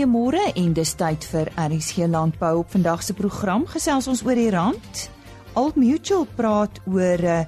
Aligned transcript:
goeiemôre 0.00 0.54
en 0.56 0.70
dis 0.72 0.90
tyd 0.96 1.24
vir 1.28 1.48
RSG 1.60 2.06
Landbou 2.08 2.62
op 2.62 2.70
vandag 2.72 3.02
se 3.04 3.12
program 3.12 3.66
gesels 3.68 4.06
ons 4.08 4.22
oor 4.24 4.38
die 4.38 4.48
rand. 4.48 5.00
Old 5.60 5.76
Mutual 5.76 6.24
praat 6.38 6.80
oor 6.88 7.20
uh, 7.20 7.42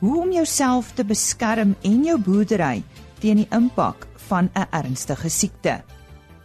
hoe 0.00 0.14
om 0.22 0.32
jouself 0.32 0.94
te 0.96 1.04
beskerm 1.04 1.74
en 1.84 1.98
jou 2.06 2.16
boerdery 2.16 2.80
teen 3.20 3.42
die 3.42 3.48
impak 3.52 4.06
van 4.30 4.48
'n 4.54 4.66
ernstige 4.72 5.28
siekte. 5.28 5.82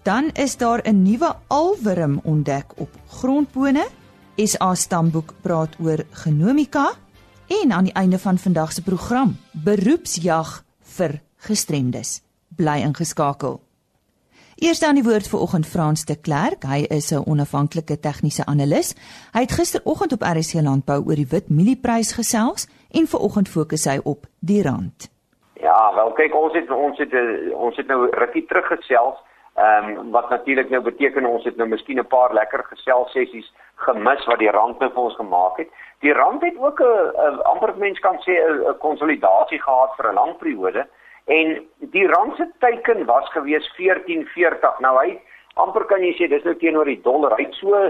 Dan 0.03 0.31
is 0.35 0.57
daar 0.57 0.81
'n 0.83 1.03
nuwe 1.03 1.31
alwurm 1.47 2.19
ontdek 2.23 2.73
op 2.75 2.91
grondbone. 3.07 3.87
SA 4.35 4.75
Stamboek 4.75 5.33
praat 5.41 5.79
oor 5.79 6.03
genomika 6.11 6.91
en 7.47 7.71
aan 7.71 7.83
die 7.83 7.93
einde 7.93 8.19
van 8.19 8.37
vandag 8.37 8.73
se 8.73 8.81
program 8.81 9.37
beroepsjag 9.51 10.63
vir 10.81 11.21
gestremdes. 11.37 12.21
Bly 12.49 12.81
ingeskakel. 12.81 13.62
Eers 14.55 14.79
dan 14.79 14.93
die 14.93 15.03
woord 15.03 15.25
vir 15.25 15.39
oggend 15.41 15.65
Frans 15.65 16.05
de 16.05 16.13
Klerk. 16.21 16.63
Hy 16.69 16.85
is 16.89 17.11
'n 17.11 17.25
onafhanklike 17.25 17.99
tegniese 17.99 18.45
analis. 18.45 18.93
Hy 19.33 19.41
het 19.41 19.51
gisteroggend 19.51 20.13
op 20.13 20.21
RC 20.21 20.61
Landbou 20.61 20.99
oor 21.07 21.15
die 21.15 21.27
wit 21.29 21.49
mielieprys 21.49 22.13
gesels 22.13 22.67
en 22.91 23.07
vanoggend 23.07 23.49
fokus 23.49 23.85
hy 23.85 23.99
op 24.03 24.25
die 24.39 24.61
rand. 24.61 25.09
Ja, 25.53 25.93
wel 25.95 26.11
kyk 26.11 26.35
ons 26.35 26.53
het 26.53 26.69
ons 26.69 26.97
het 26.97 27.13
ons 27.53 27.75
het 27.77 27.87
nou 27.87 28.09
rukkie 28.11 28.45
teruggesels. 28.45 29.17
Ehm 29.55 29.89
um, 29.89 30.11
wat 30.11 30.29
natuurlik 30.29 30.69
nou 30.69 30.81
beteken 30.81 31.25
ons 31.25 31.43
het 31.43 31.57
nou 31.57 31.67
miskien 31.67 31.99
'n 31.99 32.07
paar 32.07 32.33
lekker 32.33 32.63
gesels 32.63 33.11
sessies 33.11 33.53
gemis 33.75 34.25
wat 34.25 34.39
die 34.39 34.51
rand 34.51 34.79
nou 34.79 34.91
vir 34.91 35.03
ons 35.03 35.15
gemaak 35.15 35.57
het. 35.57 35.69
Die 35.99 36.13
rand 36.13 36.41
het 36.41 36.57
ook 36.57 36.79
'n 36.79 37.41
amper 37.41 37.73
mens 37.77 37.99
kan 37.99 38.17
sê 38.17 38.33
'n 38.37 38.77
konsolidasie 38.77 39.61
gehad 39.61 39.95
vir 39.97 40.11
'n 40.11 40.15
lang 40.15 40.37
periode. 40.37 40.87
En 41.25 41.67
die 41.93 42.07
rand 42.07 42.35
se 42.35 42.47
teiken 42.59 43.05
was 43.05 43.29
gewees 43.31 43.67
1440. 43.77 44.79
Nou 44.79 44.97
hy 44.99 45.19
amper 45.53 45.85
kan 45.85 46.03
jy 46.03 46.13
sê 46.17 46.27
dis 46.27 46.43
nou 46.43 46.55
teenoor 46.59 46.89
die 46.89 47.01
dollar. 47.01 47.37
Hy 47.37 47.47
het 47.47 47.59
so 47.61 47.83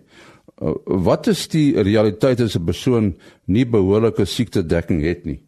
Uh, 0.61 0.75
wat 0.85 1.27
is 1.27 1.49
die 1.49 1.73
realiteit 1.83 2.41
as 2.41 2.57
'n 2.57 2.65
persoon 2.65 3.15
nie 3.47 3.65
behoorlike 3.65 4.25
siektedekking 4.25 5.03
het 5.03 5.25
nie? 5.25 5.41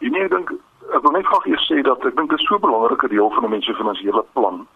Ek 0.00 0.30
dink 0.30 0.50
ek 0.94 1.02
wil 1.02 1.14
net 1.16 1.26
graag 1.26 1.46
eers 1.50 1.66
sê 1.66 1.82
dat 1.82 2.04
ek 2.06 2.16
dink 2.16 2.30
dit 2.30 2.38
is 2.38 2.46
so 2.46 2.56
'n 2.56 2.66
belangrike 2.66 3.08
deel 3.08 3.30
van 3.30 3.44
'n 3.44 3.50
mens 3.50 3.66
se 3.66 3.74
finansiële 3.74 4.24
plan. 4.32 4.66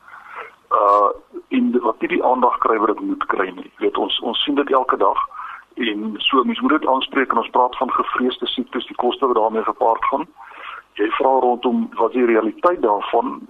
Uh 0.71 1.11
in 1.49 1.79
wat 1.81 2.01
dit 2.01 2.11
die 2.11 2.25
aandag 2.25 2.59
kry 2.59 2.79
wat 2.79 2.89
dit 2.89 3.01
moet 3.01 3.27
kry 3.27 3.49
nie. 3.51 3.71
Jy 3.77 3.85
weet 3.85 3.99
ons 3.99 4.21
ons 4.21 4.43
sien 4.45 4.55
dit 4.55 4.71
elke 4.71 4.97
dag 4.97 5.19
en 5.75 6.15
so 6.19 6.45
mens 6.45 6.61
moet 6.61 6.71
dit 6.71 6.87
aanspreek 6.87 7.31
en 7.31 7.39
ons 7.39 7.51
praat 7.51 7.77
van 7.77 7.91
gevreesde 7.91 8.47
siektes, 8.47 8.87
die 8.87 8.97
koste 8.97 9.27
wat 9.27 9.37
daarmee 9.37 9.63
gepaard 9.63 10.05
gaan. 10.05 10.27
Jy 10.95 11.09
vra 11.11 11.39
rondom 11.39 11.89
wat 11.95 12.13
die 12.13 12.25
realiteit 12.25 12.83
daarvan 12.83 13.41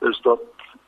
is 0.00 0.20
dat 0.20 0.40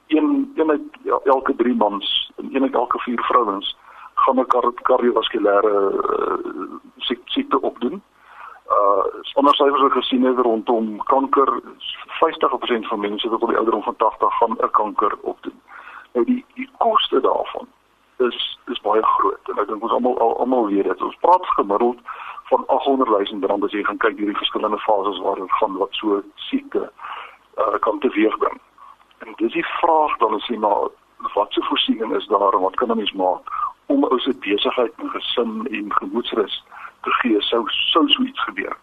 een 0.07 0.53
een 0.57 0.71
uit 0.71 1.23
elke 1.25 1.57
3 1.57 1.75
mans 1.75 2.33
en 2.37 2.55
een 2.55 2.63
uit 2.63 2.75
elke 2.75 2.99
4 2.99 3.23
vrouens 3.23 3.77
gaan 4.15 4.39
'n 4.41 4.75
kardiovaskulêre 4.83 5.77
uh, 5.93 7.17
siekte 7.25 7.61
opdoen 7.61 7.93
uh 7.93 8.18
ander 9.39 9.55
syfers 9.55 9.81
wat 9.81 9.93
gesien 9.93 10.25
het 10.25 10.39
rondom 10.39 10.97
kanker 11.05 11.61
50% 12.21 12.89
van 12.91 13.01
mense 13.01 13.29
wat 13.29 13.43
op 13.43 13.49
die 13.49 13.57
ouderdom 13.57 13.83
van 13.83 13.97
80 13.97 14.39
gaan 14.39 14.57
'n 14.59 14.71
kanker 14.71 15.19
opdoen. 15.21 15.61
Nou 16.13 16.25
die 16.27 16.45
die 16.55 16.71
koste 16.79 17.21
daarvan 17.21 17.67
is 18.17 18.59
is 18.67 18.81
baie 18.81 19.03
groot 19.03 19.49
en 19.49 19.59
ek 19.59 19.69
dink 19.69 19.83
ons 19.83 19.93
almal 19.93 20.39
almal 20.39 20.67
weet 20.67 20.85
dit. 20.85 21.03
Ons 21.03 21.17
praat 21.21 21.47
gemiddeld 21.47 21.99
van 22.45 22.67
800 22.67 23.31
000 23.31 23.47
rand 23.47 23.65
as 23.65 23.73
jy 23.73 23.85
gaan 23.85 23.97
kyk 23.97 24.17
hierdie 24.17 24.37
verskillende 24.37 24.79
fases 24.79 25.19
waar 25.19 25.37
dit 25.37 25.53
gaan 25.53 25.77
wat 25.77 25.93
so 25.93 26.23
siekte 26.35 26.91
uh 27.59 27.79
kan 27.79 27.99
teweegbring. 27.99 28.61
En 29.19 29.33
dis 29.37 29.53
die 29.53 29.67
vraag 29.81 30.17
dan 30.17 30.35
is 30.35 30.47
jy 30.47 30.57
maar 30.57 30.89
wat 31.35 31.53
se 31.53 31.63
voorsiening 31.63 32.17
is 32.17 32.27
daar 32.27 32.53
en 32.53 32.61
wat 32.61 32.77
kan 32.77 32.91
'n 32.91 32.97
mens 32.97 33.13
maak 33.13 33.51
om 33.89 34.05
ou 34.05 34.19
se 34.21 34.35
besigheid 34.45 34.93
en 35.03 35.11
gesin 35.11 35.67
en 35.71 35.93
gemoedsrus 36.01 36.65
te 37.03 37.11
gee 37.21 37.41
sou 37.41 37.63
sou 37.69 38.09
so 38.09 38.23
iets 38.23 38.45
gebeur. 38.45 38.77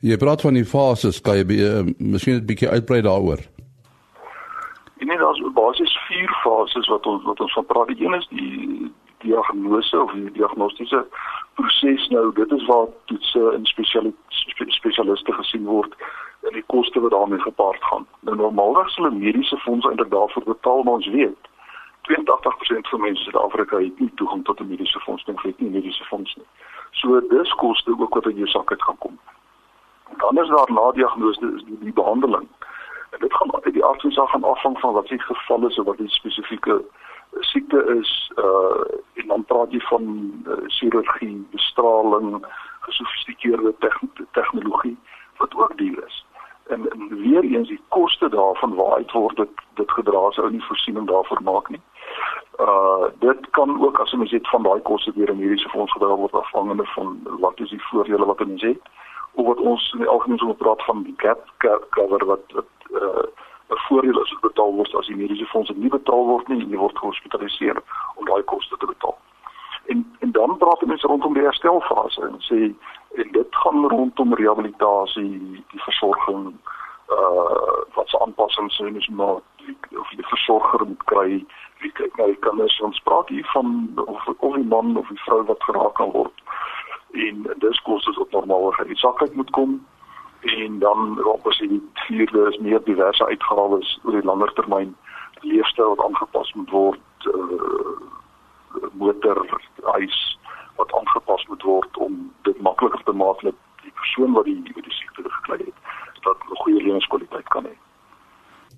Jy 0.00 0.16
praat 0.20 0.40
van 0.44 0.56
die 0.56 0.64
fases, 0.64 1.20
kan 1.20 1.38
jy 1.40 1.44
uh, 1.60 1.84
miskien 1.98 2.40
'n 2.40 2.46
bietjie 2.46 2.68
uitbrei 2.68 3.00
daaroor? 3.02 3.40
En 4.98 5.06
nee, 5.06 5.18
daar's 5.18 5.40
basies 5.54 5.96
vier 6.08 6.30
fases 6.42 6.88
wat 6.88 7.06
ons 7.06 7.24
wat 7.24 7.40
ons 7.40 7.52
van 7.52 7.66
praat. 7.66 7.88
Die 7.88 8.04
een 8.04 8.14
is 8.14 8.28
die 8.28 8.92
diagnose 9.24 10.02
of 10.02 10.12
die 10.12 10.32
diagnostiese 10.32 11.06
proses 11.54 12.08
nou. 12.08 12.32
Dit 12.34 12.52
is 12.52 12.66
waar 12.66 12.86
toetse 13.04 13.42
en 13.54 13.64
spesialiste 14.68 15.32
gesien 15.32 15.64
word 15.64 15.94
en 16.46 16.52
die 16.52 16.64
koste 16.66 17.00
wat 17.00 17.10
daarmee 17.10 17.40
gepaard 17.40 17.82
gaan. 17.84 18.06
Nou 18.20 18.36
normaalweg 18.36 18.90
sal 18.90 19.10
mediese 19.10 19.56
fonds 19.56 19.86
eintlik 19.86 20.10
daarvoor 20.10 20.44
betaal, 20.44 20.82
maar 20.82 21.00
ons 21.00 21.12
weet 21.18 21.52
82% 22.06 22.88
van 22.88 23.00
mense 23.00 23.24
in 23.24 23.30
Suid-Afrika 23.30 23.76
het 23.76 23.98
nie 23.98 24.10
toegang 24.14 24.44
tot 24.44 24.60
'n 24.60 24.68
mediese 24.68 25.00
fonds 25.00 25.24
nie, 25.24 25.36
het 25.42 25.60
nie 25.60 25.70
mediese 25.70 26.04
fonds 26.04 26.34
nie. 26.34 26.46
So 26.90 27.20
dis 27.28 27.54
koste 27.54 27.94
ook 27.98 28.14
wat 28.14 28.26
in 28.26 28.36
jou 28.36 28.48
sak 28.48 28.70
uit 28.70 28.82
gaan 28.82 28.98
kom. 28.98 29.18
Dan 30.16 30.38
is 30.38 30.48
daar 30.48 30.72
na 30.72 30.92
diagnose 30.92 31.52
is 31.56 31.64
die, 31.64 31.78
die 31.78 31.92
behandeling. 31.92 32.48
En 33.10 33.18
dit 33.18 33.34
gaan 33.34 33.54
uit 33.54 33.72
die 33.72 33.84
arts 33.84 34.02
se 34.02 34.26
gaan 34.26 34.44
afhang 34.44 34.80
van 34.80 34.92
wat 34.92 35.06
se 35.06 35.18
geval 35.18 35.66
is 35.66 35.78
of 35.78 35.86
wat 35.86 35.98
die 35.98 36.08
spesifieke 36.08 36.84
siekte 37.40 37.96
is 37.98 38.32
uh 38.36 38.84
en 39.14 39.26
dan 39.26 39.44
praat 39.44 39.72
jy 39.72 39.80
van 39.80 40.02
uh, 40.46 40.52
chirurgie, 40.66 41.46
bestraling, 41.50 42.46
gesofistikeerde 42.80 43.74
tegnologie 44.30 44.98
wat 45.36 45.54
ook 45.54 45.76
duur 45.76 46.04
is 46.06 46.26
en 46.66 47.08
weer 47.08 47.42
eens 47.42 47.68
die 47.68 47.80
koste 47.88 48.28
daarvan 48.28 48.74
waaruit 48.74 49.12
word 49.12 49.36
dit 49.36 49.48
dit 49.74 49.90
gedra 49.90 50.18
as 50.18 50.38
ou 50.38 50.50
nie 50.50 50.64
voorsiening 50.64 51.06
daarvoor 51.06 51.42
maak 51.42 51.68
nie. 51.68 51.80
Uh 53.66 53.76
kan 53.76 53.86
ook 53.86 53.98
as 53.98 54.10
jy 54.10 54.18
mens 54.18 54.30
het 54.30 54.48
van 54.48 54.62
daai 54.62 54.80
koste 54.80 55.12
deur 55.14 55.30
'n 55.30 55.38
mediese 55.38 55.68
fonds 55.68 55.92
gedra 55.92 56.14
word 56.14 56.32
afhangende 56.32 56.84
van 56.84 57.20
wat 57.40 57.60
is 57.60 57.70
die 57.70 57.82
voordele 57.82 58.24
wat 58.24 58.40
'n 58.40 58.48
mens 58.48 58.62
het 58.62 58.80
of 59.32 59.46
wat 59.46 59.58
ons 59.58 59.92
in 59.92 59.98
die 59.98 60.08
algemeen 60.08 60.38
so 60.38 60.52
praat 60.52 60.84
van 60.84 61.02
die 61.02 61.14
gap 61.16 61.40
cover 61.90 62.24
wat 62.26 62.44
wat 62.52 62.70
uh 62.90 63.26
'n 63.68 63.82
voordeel 63.88 64.22
is 64.22 64.36
betaal 64.40 64.72
word 64.72 64.94
as 64.94 65.06
die 65.06 65.16
mediese 65.16 65.46
fonds 65.46 65.70
nie 65.74 65.88
betaal 65.88 66.24
word 66.26 66.48
nie, 66.48 66.66
jy 66.66 66.76
word 66.76 66.98
gehospitaliseer 66.98 67.82
om 68.14 68.24
daai 68.24 68.42
koste 68.42 68.76
te 68.76 68.86
betaal. 68.86 69.18
En 69.86 70.16
en 70.18 70.32
dan 70.32 70.56
praat 70.56 70.86
mense 70.86 71.06
rondom 71.06 71.34
die 71.34 71.42
herstelfase 71.42 72.22
en 72.22 72.36
sê 72.38 72.74
en 73.20 73.32
dit 73.32 73.48
gaan 73.50 73.88
rondom 73.88 74.34
rehabilitasie, 74.34 75.64
die 75.70 75.82
versorging 75.88 76.54
uh 77.08 77.84
wat 77.94 78.08
se 78.08 78.20
aanpassings 78.20 78.76
sien 78.76 78.96
is 78.96 79.08
maar 79.08 79.40
of 79.98 80.10
'n 80.12 80.22
versorger 80.22 80.86
moet 80.86 81.04
kry, 81.04 81.44
kyk 82.16 82.24
na 82.24 82.32
die 82.32 82.40
kinders, 82.40 82.80
ons 82.80 83.00
praat 83.04 83.28
hier 83.28 83.46
van 83.52 83.92
of 84.06 84.28
of 84.38 84.54
die 84.54 84.64
man 84.64 84.96
of 84.96 85.08
die 85.08 85.22
vrou 85.24 85.42
wat 85.44 85.62
geraak 85.68 85.94
kan 85.94 86.10
word 86.10 86.32
en 87.12 87.46
dis 87.64 87.80
kos 87.88 88.06
is 88.06 88.18
op 88.18 88.32
normale 88.32 88.72
gesakheid 88.72 89.34
moet 89.34 89.50
kom 89.50 89.86
en 90.40 90.78
dan 90.78 91.24
op 91.24 91.46
as 91.46 91.58
die 91.58 91.80
vierde 92.06 92.48
is 92.50 92.58
meer 92.58 92.82
diverse 92.84 93.26
uitgawes 93.26 93.98
oor 94.04 94.18
die 94.18 94.28
langer 94.30 94.52
termyn 94.58 94.94
leefstyl 95.40 95.94
wat 95.94 96.04
aangepas 96.06 96.52
moet 96.54 96.70
word 96.70 97.28
uh, 97.32 97.96
motor 98.92 99.42
huis 99.82 100.20
wat 100.76 100.92
aangepas 100.92 101.46
moet 101.48 101.62
word 101.62 101.96
om 101.96 102.20
dit 102.48 102.60
makliker 102.60 103.02
te 103.04 103.12
maak 103.12 103.40
dat 103.42 103.56
die 103.82 103.94
persoon 104.00 104.32
wat 104.36 104.44
die 104.44 104.60
die 104.64 104.96
siekte 105.00 105.24
gekry 105.38 105.60
het 105.64 105.84
dat 106.26 106.36
'n 106.50 106.56
goeie 106.62 106.82
lewenskwaliteit 106.82 107.48
kan 107.48 107.64
hê. 107.64 107.74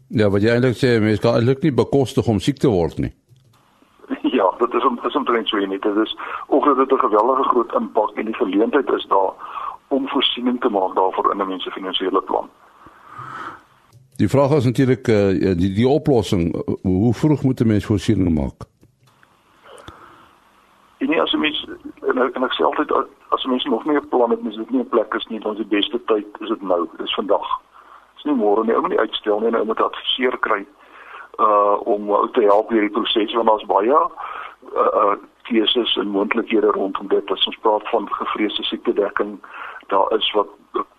Ja, 0.09 0.29
wat 0.31 0.43
jy 0.43 0.51
eintlik 0.51 0.77
sê, 0.77 1.01
mens 1.01 1.21
kan 1.21 1.35
eintlik 1.35 1.63
nie 1.63 1.73
bekostig 1.73 2.27
om 2.27 2.39
siek 2.41 2.59
te 2.59 2.69
word 2.69 2.99
nie. 2.99 3.13
Ja, 5.09 5.15
is 5.15 5.15
om 5.15 5.23
is 5.23 5.29
omtrent 5.29 5.49
so 5.49 5.57
nie. 5.57 5.79
Dit 5.79 5.97
is 5.97 6.17
ook 6.47 6.65
dat 6.65 6.77
dit 6.77 6.93
'n 6.93 7.07
geweldige 7.07 7.43
groot 7.43 7.75
impak 7.75 8.11
en 8.11 8.25
die 8.25 8.35
geleentheid 8.35 8.91
is 8.91 9.07
daar 9.07 9.33
om 9.89 10.09
voorsiening 10.09 10.61
te 10.61 10.69
maak 10.69 10.95
daarvoor 10.95 11.33
in 11.33 11.41
'n 11.41 11.49
mens 11.49 11.63
se 11.63 11.71
finansiële 11.71 12.23
plan. 12.23 12.49
Die 14.17 14.29
vraag 14.29 14.51
is 14.51 14.65
natuurlik 14.65 15.09
uh, 15.09 15.57
die 15.57 15.73
die 15.73 15.89
oplossing, 15.89 16.65
hoe 16.83 17.15
vroeg 17.15 17.43
moet 17.43 17.61
'n 17.61 17.67
mens 17.67 17.85
voorsiening 17.85 18.35
maak? 18.35 18.61
En 20.99 21.09
nie 21.09 21.21
as 21.21 21.33
'n 21.33 21.41
mens 21.41 21.69
en 22.01 22.19
ek, 22.19 22.35
en 22.35 22.43
ek 22.43 22.53
sê 22.53 22.65
altyd 22.65 22.93
as 23.29 23.45
'n 23.45 23.51
mens 23.51 23.65
nog 23.65 23.85
nie 23.85 23.97
'n 23.97 24.09
plan 24.09 24.31
het, 24.31 24.43
mens 24.43 24.57
dit 24.57 24.71
nie 24.71 24.81
'n 24.81 24.89
plek 24.89 25.15
is 25.15 25.27
nie, 25.27 25.41
dan 25.41 25.53
is 25.53 25.59
die 25.59 25.77
beste 25.77 26.05
tyd 26.05 26.27
is 26.41 26.49
dit 26.49 26.63
nou, 26.63 26.89
dis 26.97 27.15
vandag. 27.15 27.61
Dis 28.15 28.25
nie 28.25 28.35
môre 28.35 28.65
nie, 28.65 28.75
ou 28.75 28.81
moet 28.81 28.91
nie 28.91 28.99
uitstel 28.99 29.41
nie, 29.41 29.57
ou 29.57 29.65
moet 29.65 29.81
adviseer 29.81 30.39
kry 30.39 30.67
uh 31.39 31.87
om 31.87 32.11
ou 32.11 32.31
te 32.31 32.41
help 32.41 32.71
hierdie 32.71 32.91
proses 32.91 33.35
want 33.35 33.47
daar's 33.47 33.67
baie 33.67 33.99
uh, 34.75 35.17
keuses 35.43 35.97
en 35.97 36.09
moontlikhede 36.09 36.71
rondom 36.71 37.09
dit 37.09 37.31
as 37.31 37.47
ons 37.47 37.59
praat 37.65 37.89
van 37.89 38.09
gevreesde 38.13 38.63
siektedekking 38.63 39.39
daar 39.87 40.13
is 40.17 40.31
wat 40.33 40.49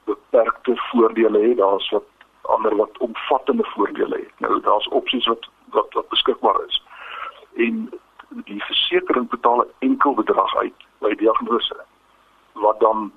beperkte 0.03 0.73
voordele 0.75 1.39
het, 1.47 1.57
daar's 1.57 1.89
wat 1.89 2.03
ander 2.41 2.75
wat 2.75 2.97
omvattende 2.97 3.63
voordele 3.63 4.15
het. 4.15 4.33
Nou 4.37 4.61
daar's 4.61 4.87
opsies 4.87 5.27
wat 5.27 5.49
wat 5.69 5.93
wat 5.93 6.09
beskikbaar 6.09 6.59
is. 6.67 6.83
En 7.55 7.89
die 8.29 8.63
versekering 8.63 9.29
betaal 9.29 9.61
'n 9.61 9.71
enkel 9.79 10.13
bedrag 10.13 10.55
uit 10.55 10.73
by 10.97 11.15
diagnose 11.15 11.77
wat 12.53 12.79
dan 12.79 13.11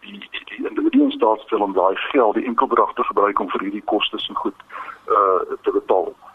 die 0.00 0.28
die, 0.30 0.44
die 0.44 0.68
individu 0.68 1.02
in 1.02 1.10
staat 1.10 1.40
stel 1.40 1.60
om 1.60 1.72
daai 1.72 1.96
geld, 1.96 2.34
die 2.34 2.44
enkel 2.44 2.66
bedrag 2.66 2.92
te 2.92 3.04
gebruik 3.04 3.38
om 3.38 3.50
vir 3.50 3.60
hierdie 3.60 3.84
kostes 3.84 4.28
en 4.28 4.34
goed 4.34 4.58
uh 5.06 5.40
te 5.62 5.70
betaal. 5.72 6.08
Uh 6.08 6.31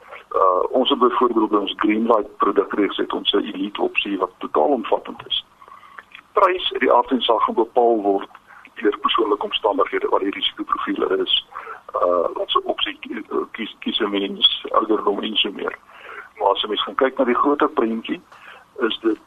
ons 0.69 0.89
het 0.89 0.99
byvoorbeeld 0.99 1.51
ons 1.51 1.73
Greenlight 1.77 2.37
produkreeks 2.37 2.97
het 2.97 3.13
ons 3.13 3.31
'n 3.31 3.37
elite 3.37 3.81
opsie 3.81 4.17
wat 4.17 4.31
totaal 4.37 4.71
omvattend 4.79 5.27
is. 5.27 5.45
Die 6.09 6.21
prys 6.33 6.71
uit 6.73 6.81
die 6.81 6.93
aard 6.93 7.11
en 7.11 7.21
saak 7.21 7.53
bepaal 7.53 8.01
word 8.01 8.29
deur 8.75 8.97
persoonlike 8.97 9.43
omstandighede 9.43 10.07
wat 10.09 10.21
die 10.21 10.31
risikoprofiele 10.31 11.17
is. 11.17 11.47
Uh 11.95 12.45
se 12.45 12.63
opsie 12.63 12.99
kies 13.51 13.75
kies 13.79 13.99
'n 13.99 14.09
mens 14.09 14.65
ouderdom 14.71 15.21
en 15.21 15.35
so 15.35 15.51
meer. 15.51 15.77
Maar 16.37 16.49
as 16.49 16.61
jy 16.61 16.67
mens 16.67 16.83
gaan 16.83 16.95
kyk 16.95 17.17
na 17.17 17.23
die 17.23 17.35
groter 17.35 17.69
prentjie, 17.69 18.21
is 18.79 18.99
dit 18.99 19.19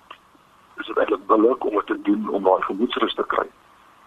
is 0.77 0.87
dit 0.87 0.97
eintlik 0.97 1.27
billik 1.27 1.65
om 1.65 1.75
dit 1.75 1.87
te 1.87 2.03
doen 2.03 2.29
om 2.29 2.43
daai 2.43 2.63
gemoedsrus 2.63 3.15
te 3.15 3.27
kry 3.27 3.47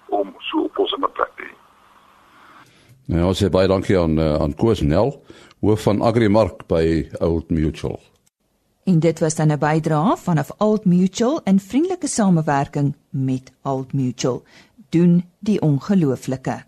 om 0.06 0.36
so 0.40 0.64
op 0.64 0.78
ons 0.78 0.92
in 0.92 1.12
plek 1.12 1.32
te 1.36 1.44
hê. 1.44 1.63
Nou, 3.06 3.28
ons 3.28 3.38
sê 3.38 3.50
baie 3.52 3.68
dankie 3.68 3.98
aan 4.00 4.18
uh, 4.18 4.36
aan 4.40 4.54
Koos 4.56 4.82
Nel, 4.82 5.12
hoof 5.60 5.82
van 5.88 6.02
Agrimark 6.02 6.68
by 6.68 7.10
Old 7.20 7.50
Mutual. 7.52 8.00
En 8.88 9.00
dit 9.00 9.20
was 9.20 9.36
dan 9.36 9.52
'n 9.52 9.60
bydrae 9.60 10.18
vanaf 10.18 10.52
Old 10.58 10.86
Mutual 10.86 11.42
in 11.44 11.60
vriendelike 11.60 12.08
samewerking 12.08 12.96
met 13.10 13.52
Old 13.62 13.94
Mutual 13.94 14.44
doen 14.90 15.24
die 15.40 15.62
ongelooflike. 15.62 16.64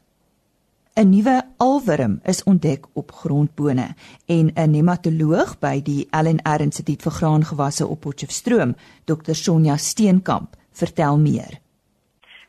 'n 0.96 1.10
Nuwe 1.10 1.42
alwurm 1.58 2.20
is 2.24 2.44
ontdek 2.44 2.86
op 2.94 3.12
grondbone 3.12 3.96
en 4.26 4.52
'n 4.54 4.72
nematoloog 4.72 5.60
by 5.60 5.82
die 5.82 6.08
LNR 6.12 6.62
Instituut 6.62 7.02
vir 7.02 7.12
Graangewasse 7.12 7.88
op 7.88 8.00
Potchefstroom, 8.00 8.76
Dr 9.04 9.34
Sonja 9.34 9.78
Steenkamp, 9.78 10.56
vertel 10.72 11.18
meer. 11.18 11.60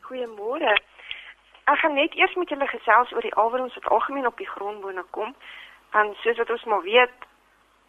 Goeiemôre. 0.01 0.86
Ek 1.67 1.79
gaan 1.83 1.97
net 1.99 2.13
eers 2.15 2.35
met 2.39 2.49
julle 2.49 2.67
gesels 2.67 3.09
oor 3.11 3.25
die 3.25 3.35
alwurms 3.35 3.73
wat 3.75 3.89
algemeen 3.91 4.27
op 4.27 4.37
die 4.37 4.47
grondbone 4.47 5.03
kom. 5.11 5.33
Want 5.91 6.15
soos 6.23 6.37
wat 6.37 6.49
ons 6.49 6.63
maar 6.63 6.81
weet, 6.81 7.25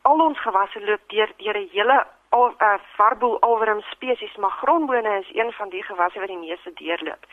al 0.03 0.21
ons 0.25 0.41
gewasse 0.43 0.81
loop 0.85 1.05
deur 1.13 1.31
deur 1.37 1.59
'n 1.61 1.69
hele 1.73 1.99
al 2.29 2.55
uh, 2.59 2.75
varboel 2.97 3.41
alwurm 3.41 3.81
spesies, 3.91 4.37
maar 4.37 4.51
grondbone 4.63 5.19
is 5.19 5.31
een 5.35 5.53
van 5.53 5.69
die 5.69 5.83
gewasse 5.83 6.19
wat 6.19 6.29
die 6.29 6.45
meeste 6.47 6.73
deurloop. 6.75 7.27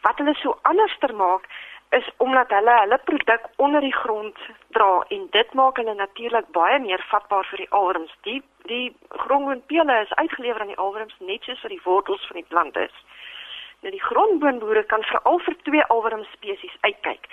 Wat 0.00 0.18
hulle 0.18 0.34
so 0.34 0.58
anderster 0.62 1.14
maak 1.14 1.48
is 1.90 2.10
omdat 2.16 2.50
hulle 2.50 2.78
hulle 2.80 2.98
produk 3.04 3.42
onder 3.56 3.80
die 3.80 3.94
grond 3.94 4.38
dra 4.68 5.04
en 5.08 5.26
dit 5.30 5.52
maak 5.52 5.76
hulle 5.76 5.94
natuurlik 5.94 6.46
baie 6.50 6.78
meer 6.78 7.04
vatbaar 7.08 7.46
vir 7.50 7.64
die 7.64 7.70
alwurms. 7.70 8.14
Die 8.20 8.42
die 8.62 8.96
grondboonpele 9.08 10.00
is 10.00 10.14
uitgelewer 10.14 10.60
aan 10.60 10.72
die 10.74 10.82
alwurms 10.86 11.14
net 11.18 11.42
soos 11.42 11.60
vir 11.60 11.74
die 11.76 11.84
wortels 11.84 12.26
van 12.26 12.36
die 12.36 12.48
plant 12.48 12.76
is. 12.76 12.96
Nou 13.84 13.92
die 13.92 14.00
grondboonboere 14.00 14.86
kan 14.88 15.02
veral 15.04 15.42
vir 15.44 15.56
twee 15.68 15.82
alwurm 15.92 16.22
spesies 16.32 16.76
uitkyk. 16.80 17.26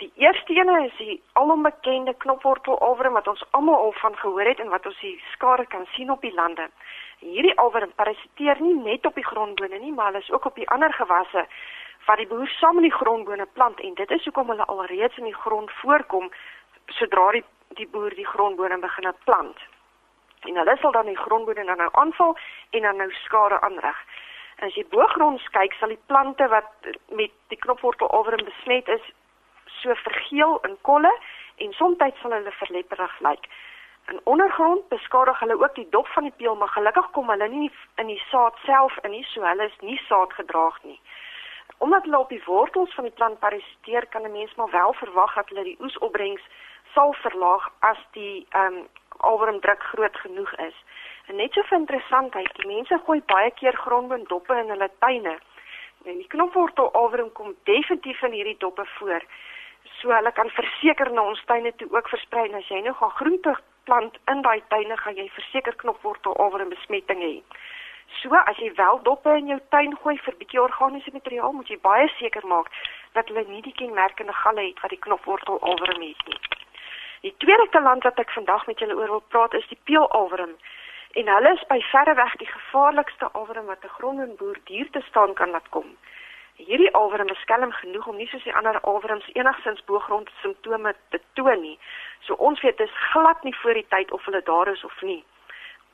Die 0.00 0.08
eerste 0.16 0.54
een 0.56 0.70
is 0.78 0.94
die 0.96 1.16
alombekende 1.40 2.14
knopwortel 2.24 2.78
alwurm 2.86 3.18
wat 3.18 3.28
ons 3.28 3.44
almal 3.50 3.76
al 3.82 3.92
van 3.98 4.16
gehoor 4.16 4.48
het 4.48 4.62
en 4.64 4.72
wat 4.72 4.86
ons 4.88 5.02
die 5.04 5.20
skare 5.34 5.66
kan 5.74 5.84
sien 5.92 6.10
op 6.10 6.24
die 6.24 6.32
lande. 6.34 6.70
Hierdie 7.20 7.52
alwurm 7.60 7.92
parasiteer 8.00 8.64
nie 8.64 8.74
net 8.80 9.04
op 9.06 9.20
die 9.20 9.26
grondbone 9.28 9.78
nie, 9.78 9.92
maar 9.92 10.12
hulle 10.12 10.24
is 10.24 10.32
ook 10.32 10.48
op 10.50 10.56
die 10.56 10.68
ander 10.68 10.92
gewasse 10.92 11.46
wat 12.06 12.20
die 12.20 12.30
boer 12.32 12.48
saam 12.56 12.80
met 12.80 12.88
die 12.88 12.96
grondbone 12.96 13.46
plant 13.52 13.80
en 13.80 13.94
dit 14.00 14.10
is 14.10 14.24
hoekom 14.24 14.48
hulle 14.52 14.64
alreeds 14.72 15.20
in 15.20 15.28
die 15.28 15.40
grond 15.44 15.70
voorkom 15.84 16.32
sodra 16.96 17.30
die 17.36 17.44
die 17.76 17.88
boer 17.92 18.14
die 18.16 18.30
grondbone 18.32 18.78
begin 18.78 19.12
plant. 19.24 19.58
En 20.48 20.56
hulle 20.56 20.76
sal 20.80 20.92
dan 20.92 21.12
die 21.12 21.24
grondbone 21.26 21.64
dan 21.64 21.76
nou 21.76 21.92
aanval 21.92 22.38
en 22.70 22.82
dan 22.88 22.96
nou 22.96 23.12
skade 23.24 23.60
aanrig. 23.60 24.06
As 24.58 24.74
jy 24.74 24.84
boogronds 24.90 25.46
kyk, 25.50 25.74
sal 25.74 25.88
die 25.88 26.00
plante 26.06 26.48
wat 26.48 26.70
met 27.08 27.32
die 27.48 27.58
knopwortel 27.58 28.10
alwerin 28.10 28.44
besmet 28.44 28.88
is, 28.88 29.02
so 29.80 29.94
vergeel 29.94 30.58
in 30.68 30.76
kolle 30.82 31.12
en 31.56 31.72
soms 31.72 31.98
sal 32.20 32.30
hulle 32.30 32.52
verlepperig 32.60 33.20
lyk. 33.20 33.48
In 34.12 34.20
ondergrond 34.24 34.88
beskadig 34.88 35.38
hulle 35.40 35.58
ook 35.58 35.74
die 35.74 35.88
dop 35.90 36.06
van 36.06 36.22
die 36.22 36.36
peel, 36.36 36.56
maar 36.56 36.68
gelukkig 36.68 37.10
kom 37.10 37.28
hulle 37.28 37.48
nie 37.48 37.70
in 37.96 38.06
die 38.06 38.22
saad 38.30 38.56
self 38.64 38.98
in 39.02 39.10
nie, 39.10 39.24
so 39.32 39.42
hulle 39.42 39.64
is 39.64 39.80
nie 39.80 40.00
saadgedraag 40.08 40.82
nie 40.82 41.00
omdat 41.78 42.02
hulle 42.02 42.18
op 42.18 42.28
die 42.28 42.42
wortels 42.44 42.94
van 42.94 43.04
die 43.04 43.12
plant 43.12 43.38
parasiteer, 43.38 44.06
kan 44.06 44.22
'n 44.22 44.32
mens 44.32 44.54
maar 44.54 44.70
wel 44.70 44.92
verwag 44.92 45.34
dat 45.34 45.48
hulle 45.48 45.62
die 45.62 45.80
oesopbrengs 45.80 46.42
sal 46.94 47.12
verlaag 47.12 47.70
as 47.78 47.98
die 48.10 48.46
ehm 48.50 48.74
um, 48.74 48.88
alwormdruk 49.16 49.82
groot 49.82 50.16
genoeg 50.16 50.54
is. 50.54 50.76
En 51.26 51.36
net 51.40 51.52
so 51.52 51.62
vir 51.68 51.78
interessantheid, 51.78 52.50
die 52.60 52.68
mense 52.68 52.98
gooi 53.06 53.20
baie 53.32 53.50
keer 53.58 53.76
grondboondoppe 53.80 54.56
in 54.60 54.72
hulle 54.74 54.90
tuine. 55.04 55.38
En 56.04 56.18
die 56.20 56.28
knopwortel 56.28 56.90
alworm 56.92 57.30
kom 57.32 57.54
definitief 57.70 58.22
in 58.22 58.36
hierdie 58.36 58.58
doppe 58.58 58.84
voor. 58.96 59.24
So 60.00 60.12
hulle 60.12 60.32
kan 60.32 60.50
verseker 60.52 61.12
na 61.12 61.24
ons 61.30 61.44
tuine 61.48 61.72
toe 61.80 61.88
ook 61.96 62.10
versprei. 62.12 62.48
En 62.50 62.58
as 62.60 62.68
jy 62.68 62.82
nou 62.84 62.92
gaan 62.98 63.16
groente 63.20 63.54
plant 63.88 64.18
in 64.32 64.42
daai 64.44 64.60
tuine, 64.68 64.96
gaan 64.96 65.16
jy 65.16 65.30
verseker 65.38 65.76
knopwortel 65.80 66.36
alworm 66.44 66.68
besmetting 66.76 67.24
hê. 67.24 67.34
So 68.20 68.36
as 68.36 68.60
jy 68.60 68.70
wel 68.76 69.00
doppe 69.02 69.32
in 69.38 69.48
jou 69.52 69.58
tuin 69.72 69.96
gooi 70.02 70.16
vir 70.26 70.36
bietjie 70.40 70.60
organiese 70.60 71.12
materiaal, 71.12 71.56
moet 71.56 71.72
jy 71.72 71.78
baie 71.82 72.08
seker 72.18 72.44
maak 72.46 72.68
dat 73.16 73.28
hulle 73.32 73.46
nie 73.48 73.62
die 73.64 73.74
kenmerkende 73.80 74.36
galle 74.44 74.68
het 74.68 74.80
wat 74.84 74.92
die 74.92 75.00
knopwortel 75.06 75.60
alwurm 75.60 76.04
het 76.04 76.28
nie. 76.28 76.40
Die 77.24 77.34
tweede 77.40 77.66
kaland 77.72 78.04
wat 78.04 78.18
ek 78.20 78.32
vandag 78.36 78.66
met 78.68 78.78
julle 78.78 78.96
oor 78.98 79.12
wil 79.16 79.24
praat 79.32 79.54
is 79.56 79.68
die 79.70 79.80
peelalwurm. 79.88 80.52
En 81.14 81.28
hulle 81.28 81.52
is 81.54 81.66
by 81.66 81.80
verre 81.90 82.14
weg 82.14 82.36
die 82.36 82.50
gevaarlikste 82.50 83.28
alwurm 83.32 83.66
wat 83.66 83.84
'n 83.84 83.96
grondboer 83.98 84.58
dier 84.64 84.90
te 84.90 85.02
staan 85.08 85.34
kan 85.34 85.50
laat 85.50 85.68
kom. 85.68 85.96
Hierdie 86.56 86.94
alwurm 86.94 87.28
is 87.28 87.40
skelm 87.40 87.72
genoeg 87.72 88.06
om 88.06 88.16
nie 88.16 88.26
soos 88.26 88.42
die 88.42 88.54
ander 88.54 88.80
alwurms 88.80 89.28
enigsins 89.32 89.84
boogrond 89.84 90.30
simptome 90.42 90.94
te 91.08 91.20
toon 91.32 91.60
nie. 91.60 91.78
So 92.20 92.34
ons 92.34 92.60
weet 92.60 92.78
dis 92.78 92.90
glad 93.12 93.42
nie 93.42 93.56
voor 93.56 93.74
die 93.74 93.86
tyd 93.88 94.10
of 94.10 94.24
hulle 94.24 94.42
daar 94.42 94.68
is 94.68 94.84
of 94.84 95.02
nie 95.02 95.24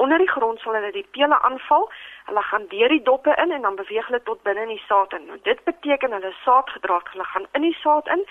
onder 0.01 0.19
die 0.19 0.29
grond 0.29 0.61
sal 0.61 0.75
hulle 0.75 0.93
die 0.93 1.07
pele 1.11 1.41
aanval. 1.41 1.91
Hulle 2.25 2.43
gaan 2.43 2.67
deur 2.69 2.89
die 2.89 3.03
doppe 3.03 3.35
in 3.43 3.53
en 3.53 3.63
dan 3.63 3.77
beweeg 3.77 4.07
hulle 4.07 4.23
tot 4.23 4.43
binne 4.43 4.63
in 4.67 4.75
die 4.75 4.85
saad 4.89 5.13
in. 5.13 5.27
Nou 5.29 5.39
dit 5.49 5.65
beteken 5.65 6.13
hulle 6.17 6.35
saad 6.45 6.71
gedra, 6.77 7.01
hulle 7.13 7.27
gaan 7.33 7.49
in 7.53 7.67
die 7.69 7.77
saad 7.83 8.09
in 8.17 8.25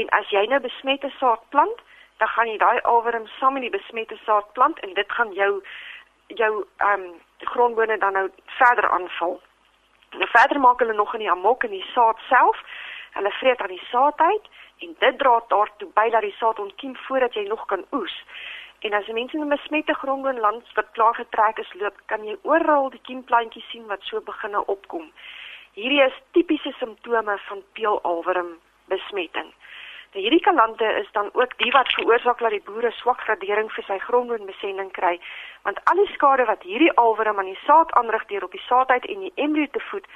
en 0.00 0.10
as 0.20 0.28
jy 0.30 0.44
nou 0.46 0.60
besmette 0.60 1.10
saad 1.18 1.40
plant, 1.54 1.80
dan 2.20 2.28
gaan 2.28 2.50
jy 2.50 2.58
daai 2.60 2.80
alwerm 2.92 3.26
saam 3.38 3.56
met 3.56 3.64
die 3.64 3.76
besmette 3.78 4.18
saad 4.26 4.52
plant 4.52 4.80
en 4.84 4.92
dit 4.94 5.16
gaan 5.16 5.32
jou 5.32 5.52
jou 6.36 6.64
ehm 6.76 7.00
um, 7.00 7.20
grondbone 7.38 7.98
dan 7.98 8.12
nou 8.12 8.30
verder 8.44 8.90
aanval. 8.90 9.40
En 10.10 10.28
verder 10.28 10.60
maak 10.60 10.78
hulle 10.78 10.92
nog 10.92 11.12
in 11.12 11.18
die 11.18 11.30
amok 11.30 11.64
in 11.64 11.70
die 11.70 11.86
saad 11.94 12.18
self. 12.18 12.62
Hulle 13.12 13.30
vreet 13.30 13.60
aan 13.60 13.74
die 13.76 13.86
saad 13.90 14.20
uit 14.20 14.48
en 14.78 14.96
dit 14.98 15.18
dra 15.18 15.42
daartoe 15.48 15.88
by 15.94 16.08
dat 16.10 16.20
die 16.20 16.34
saad 16.38 16.58
ontkiem 16.58 16.96
voordat 16.96 17.34
jy 17.34 17.46
nog 17.48 17.66
kan 17.66 17.84
oes. 17.92 18.24
En 18.78 18.92
as 18.92 19.06
mense 19.06 19.36
in 19.36 19.42
'n 19.44 19.48
besmette 19.48 19.94
grondboon 19.94 20.38
land 20.38 20.72
wat 20.74 20.90
klaar 20.92 21.14
getrek 21.14 21.58
is 21.58 21.72
loop, 21.74 21.96
kan 22.06 22.24
jy 22.24 22.36
oral 22.42 22.90
die 22.90 23.00
kiemplantjies 23.02 23.70
sien 23.70 23.86
wat 23.86 24.02
so 24.02 24.20
beginne 24.20 24.66
opkom. 24.66 25.12
Hierdie 25.72 26.02
is 26.02 26.22
tipiese 26.30 26.72
simptome 26.78 27.38
van 27.38 27.62
peelalwerm 27.72 28.58
besmetting. 28.84 29.52
Nou 30.12 30.22
hierdie 30.22 30.40
kalante 30.40 30.84
is 30.84 31.08
dan 31.12 31.28
ook 31.32 31.58
die 31.58 31.70
wat 31.70 31.92
veroorsaak 31.92 32.38
dat 32.38 32.50
die 32.50 32.62
boere 32.64 32.90
swak 32.90 33.20
gradering 33.20 33.66
vir 33.72 33.84
sy 33.84 33.98
grondboonbesending 33.98 34.90
kry, 34.96 35.18
want 35.68 35.80
al 35.90 36.00
die 36.00 36.12
skade 36.12 36.46
wat 36.48 36.62
hierdie 36.64 36.92
alwerm 37.02 37.38
aan 37.38 37.50
die 37.50 37.64
saad 37.66 37.92
aanrig 38.00 38.24
deur 38.30 38.46
op 38.46 38.54
die 38.56 38.64
saadheid 38.68 39.04
en 39.04 39.26
die 39.26 39.32
embrio 39.34 39.66
te 39.72 39.82
voed, 39.90 40.06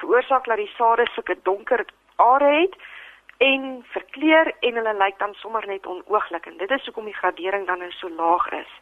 veroorsaak 0.00 0.48
dat 0.48 0.56
die 0.56 0.70
sade 0.76 1.04
sulke 1.12 1.36
donker 1.42 1.84
are 2.16 2.52
het 2.60 2.78
en 3.48 3.84
verkleur 3.92 4.52
en 4.60 4.80
hulle 4.80 4.94
lyk 5.02 5.18
dan 5.18 5.34
sommer 5.34 5.66
net 5.66 5.86
onooglik 5.86 6.46
en 6.46 6.56
dit 6.56 6.70
is 6.70 6.84
hoekom 6.88 7.10
die 7.10 7.20
gradering 7.20 7.66
dan 7.66 7.84
nou 7.84 7.90
so 7.98 8.08
laag 8.08 8.48
is. 8.60 8.72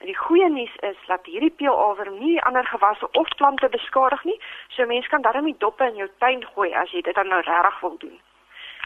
En 0.00 0.10
die 0.10 0.16
goeie 0.16 0.48
nuus 0.50 0.74
is 0.88 0.98
dat 1.06 1.26
hierdie 1.28 1.52
peelalwerm 1.62 2.18
nie 2.18 2.40
ander 2.50 2.66
gewasse 2.66 3.10
of 3.12 3.28
plante 3.36 3.68
beskadig 3.68 4.24
nie, 4.24 4.40
so 4.68 4.86
mense 4.86 5.08
kan 5.08 5.22
daarmee 5.22 5.54
doppe 5.58 5.86
in 5.86 6.02
jou 6.02 6.10
tuin 6.18 6.44
gooi 6.54 6.72
as 6.74 6.90
jy 6.90 7.02
dit 7.02 7.14
dan 7.14 7.28
nou 7.28 7.40
regtig 7.46 7.80
wil 7.80 7.96
doen. 7.98 8.18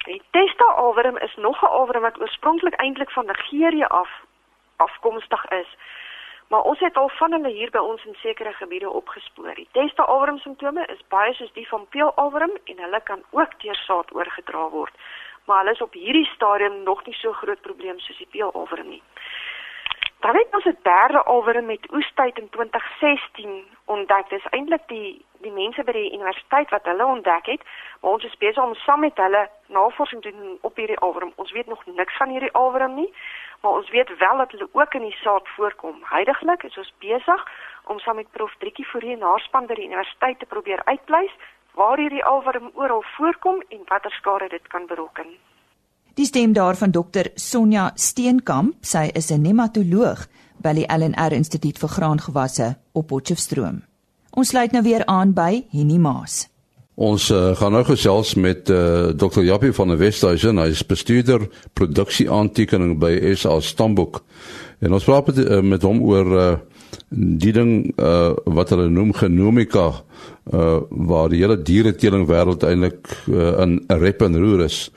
Die 0.04 0.22
Testa 0.30 0.64
alwerm 0.64 1.16
is 1.16 1.34
nog 1.36 1.62
'n 1.62 1.66
alwerm 1.66 2.02
wat 2.02 2.20
oorspronklik 2.20 2.74
eintlik 2.74 3.10
van 3.10 3.26
Nigerië 3.26 3.84
af 3.84 4.10
afkomstig 4.76 5.48
is. 5.48 5.76
Maar 6.48 6.60
ons 6.60 6.78
het 6.80 6.96
al 6.96 7.08
van 7.08 7.32
hulle 7.32 7.48
hier 7.48 7.70
by 7.70 7.78
ons 7.78 8.04
in 8.04 8.14
sekere 8.14 8.52
gebiede 8.52 8.90
opgespoor. 8.90 9.54
Die 9.54 9.68
Testa 9.72 10.02
alwerm 10.02 10.38
simptome 10.38 10.86
is 10.86 11.06
baie 11.08 11.32
soos 11.34 11.52
die 11.52 11.68
van 11.68 11.86
peelalwerm 11.88 12.52
en 12.64 12.78
hulle 12.78 13.00
kan 13.02 13.22
ook 13.30 13.60
deur 13.60 13.74
saad 13.74 14.14
oorgedra 14.14 14.68
word. 14.68 14.94
Maar 15.44 15.58
hulle 15.58 15.70
is 15.70 15.82
op 15.82 15.92
hierdie 15.92 16.30
stadium 16.34 16.82
nog 16.82 17.04
nie 17.06 17.14
so 17.14 17.32
groot 17.32 17.60
probleem 17.60 17.98
soos 17.98 18.18
die 18.18 18.28
peelalwerm 18.30 18.88
nie. 18.88 19.02
Dan 20.20 20.36
het 20.36 20.54
ons 20.54 20.64
'n 20.64 20.78
derde 20.82 21.22
alwerm 21.22 21.66
met 21.66 21.92
oestyd 21.92 22.38
in 22.38 22.50
2016 22.50 23.64
ontdek. 23.84 24.28
Dis 24.28 24.46
eintlik 24.50 24.88
die 24.88 25.24
die 25.44 25.52
mense 25.54 25.84
by 25.86 25.92
die 25.96 26.12
universiteit 26.16 26.72
wat 26.74 26.88
hulle 26.90 27.06
ontdek 27.06 27.46
het, 27.52 27.62
maar 28.00 28.16
ons 28.16 28.26
is 28.28 28.40
besig 28.42 28.62
om 28.62 28.74
saam 28.82 29.04
met 29.04 29.20
hulle 29.20 29.44
navorsing 29.76 30.22
te 30.22 30.32
doen 30.34 30.58
op 30.60 30.76
hierdie 30.80 30.98
alwerm. 30.98 31.32
Ons 31.36 31.52
weet 31.52 31.70
nog 31.70 31.86
niks 31.86 32.16
van 32.16 32.32
hierdie 32.34 32.52
alwerm 32.52 32.94
nie, 32.94 33.10
maar 33.62 33.78
ons 33.80 33.90
weet 33.90 34.10
wel 34.18 34.42
dat 34.42 34.50
hulle 34.56 34.68
ook 34.72 34.94
in 34.94 35.06
die 35.08 35.18
saad 35.22 35.48
voorkom. 35.56 36.02
Heidiglik 36.10 36.62
is 36.68 36.76
ons 36.76 36.92
besig 36.98 37.46
om 37.84 37.98
saam 37.98 38.16
met 38.20 38.30
prof 38.36 38.52
Driekie 38.58 38.84
Fourie 38.90 39.16
en 39.16 39.26
haar 39.28 39.44
span 39.46 39.66
by 39.66 39.78
die 39.78 39.88
universiteit 39.88 40.38
te 40.38 40.50
probeer 40.50 40.84
uitpleis 40.84 41.32
waar 41.74 41.98
hierdie 41.98 42.24
alwerm 42.24 42.70
oral 42.74 43.02
voorkom 43.16 43.62
en 43.68 43.82
watter 43.88 44.12
skade 44.20 44.48
dit 44.48 44.68
kan 44.68 44.86
berokken. 44.86 45.34
Die 46.14 46.26
stem 46.26 46.52
daarvan 46.54 46.92
dokter 46.94 47.30
Sonja 47.34 47.90
Steenkamp, 47.94 48.74
sy 48.80 49.10
is 49.14 49.30
'n 49.30 49.42
nematoloog 49.42 50.26
by 50.62 50.72
die 50.72 50.86
LNR 50.86 51.32
Instituut 51.32 51.78
vir 51.78 51.88
Graangewasse 51.88 52.76
op 52.92 53.06
Potchefstroom. 53.06 53.93
Ons 54.34 54.50
sluit 54.50 54.72
nou 54.74 54.82
weer 54.82 55.04
aan 55.06 55.30
by 55.34 55.62
Henny 55.70 55.94
Maas. 56.02 56.48
Ons 56.94 57.28
uh, 57.30 57.52
gaan 57.58 57.74
nou 57.74 57.82
gesels 57.86 58.34
met 58.38 58.70
uh, 58.70 58.76
eh, 58.78 59.14
Dr. 59.18 59.42
Jappie 59.42 59.72
van 59.74 59.90
der 59.90 59.98
Westhuizen, 59.98 60.58
hy 60.62 60.68
is 60.70 60.84
bestuurder 60.86 61.48
produksie 61.74 62.28
aantekening 62.30 62.96
by 63.02 63.12
SA 63.34 63.56
Stamboek. 63.62 64.20
En 64.82 64.94
ons 64.94 65.06
praat 65.06 65.30
met, 65.30 65.40
uh, 65.42 65.58
met 65.62 65.82
hom 65.86 66.02
oor 66.06 66.30
uh, 66.38 66.46
die 67.10 67.52
ding 67.54 67.72
uh, 67.94 68.34
wat 68.58 68.70
hulle 68.74 68.86
noem 68.90 69.12
genomika 69.18 69.88
uh, 69.90 70.80
waar 71.10 71.30
die 71.30 71.42
hele 71.42 71.58
diereteling 71.58 72.26
wêreld 72.30 72.66
eintlik 72.66 73.10
uh, 73.26 73.52
in 73.62 73.80
'n 73.86 74.00
rep 74.02 74.22
en 74.22 74.38
roer 74.38 74.64
is. 74.66 74.88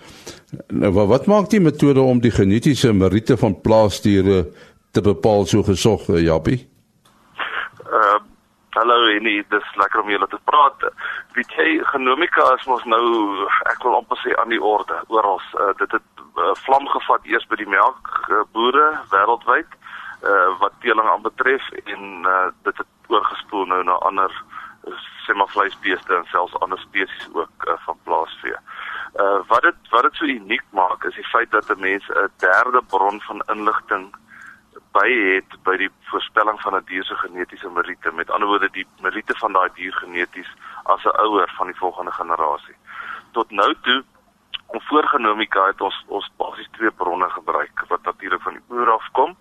Nou 0.70 0.94
wat 0.94 1.26
maak 1.30 1.50
die 1.50 1.62
metode 1.62 2.02
om 2.02 2.22
die 2.22 2.34
genetiese 2.34 2.94
meriete 2.94 3.38
van 3.38 3.62
plaasdiere 3.62 4.48
te 4.94 5.02
bepaal 5.02 5.46
so 5.46 5.64
gesog, 5.64 6.10
uh, 6.10 6.22
Jappie? 6.22 6.66
Uh 7.86 8.27
hallo 8.78 9.08
Henny, 9.10 9.42
dis 9.50 9.76
lekker 9.76 10.04
om 10.04 10.10
julle 10.10 10.28
te 10.30 10.38
praat. 10.46 10.84
Weet 11.34 11.54
jy, 11.58 11.68
genomika 11.92 12.44
is 12.56 12.66
mos 12.70 12.84
nou 12.86 13.06
ek 13.72 13.82
wil 13.86 13.98
amper 13.98 14.20
sê 14.22 14.36
aan 14.38 14.54
die 14.54 14.62
orde 14.62 15.00
oral. 15.14 15.42
Uh, 15.58 15.72
dit 15.80 15.96
het 15.98 16.22
uh, 16.38 16.52
vlam 16.66 16.86
gevat 16.94 17.26
eers 17.26 17.48
by 17.50 17.58
die 17.58 17.70
melkboere 17.74 18.86
uh, 18.92 19.00
wêreldwyd 19.14 19.74
uh, 19.78 20.52
wat 20.62 20.78
teeling 20.86 21.10
aanbetref 21.10 21.66
en 21.80 22.30
uh, 22.30 22.50
dit 22.70 22.84
het 22.84 23.14
oorgespoel 23.14 23.66
nou 23.72 23.82
na 23.88 23.98
ander 24.10 24.34
sê 25.26 25.34
maar 25.36 25.50
vleisbeeste 25.52 26.14
en 26.16 26.30
selfs 26.32 26.56
ander 26.62 26.80
spesies 26.86 27.28
ook 27.34 27.66
uh, 27.68 27.80
van 27.88 27.98
plaasvee. 28.06 28.62
Uh 29.18 29.42
wat 29.50 29.66
dit 29.66 29.90
wat 29.92 30.06
dit 30.06 30.22
so 30.22 30.30
uniek 30.30 30.64
maak 30.78 31.04
is 31.10 31.18
die 31.18 31.30
feit 31.34 31.50
dat 31.52 31.74
'n 31.74 31.82
mens 31.82 32.06
'n 32.14 32.30
derde 32.46 32.82
bron 32.94 33.22
van 33.26 33.42
inligting 33.56 34.14
by 34.92 35.08
het 35.34 35.58
by 35.64 35.78
die 35.78 35.90
voorspelling 36.12 36.62
van 36.62 36.76
'n 36.76 36.86
dier 36.86 37.04
se 37.04 37.16
genetiese 37.16 37.70
meriete. 37.70 38.12
Met 38.12 38.32
ander 38.32 38.48
woorde 38.48 38.70
die 38.72 38.88
meriete 39.02 39.34
van 39.38 39.54
daai 39.54 39.70
dier 39.74 39.94
geneties 39.94 40.52
as 40.84 41.04
'n 41.04 41.18
ouer 41.26 41.52
van 41.58 41.68
die 41.68 41.76
volgende 41.76 42.12
generasie. 42.12 42.76
Tot 43.32 43.52
nou 43.52 43.76
toe 43.82 44.04
om 44.68 44.82
voorgenomika 44.82 45.66
het 45.66 45.82
ons 45.82 46.04
ons 46.08 46.32
basies 46.38 46.68
twee 46.72 46.92
bronne 46.92 47.30
gebruik 47.30 47.84
wat 47.88 48.04
natuurlik 48.04 48.42
van 48.42 48.54
die 48.54 48.64
oor 48.68 48.92
af 48.92 49.08
kom 49.12 49.36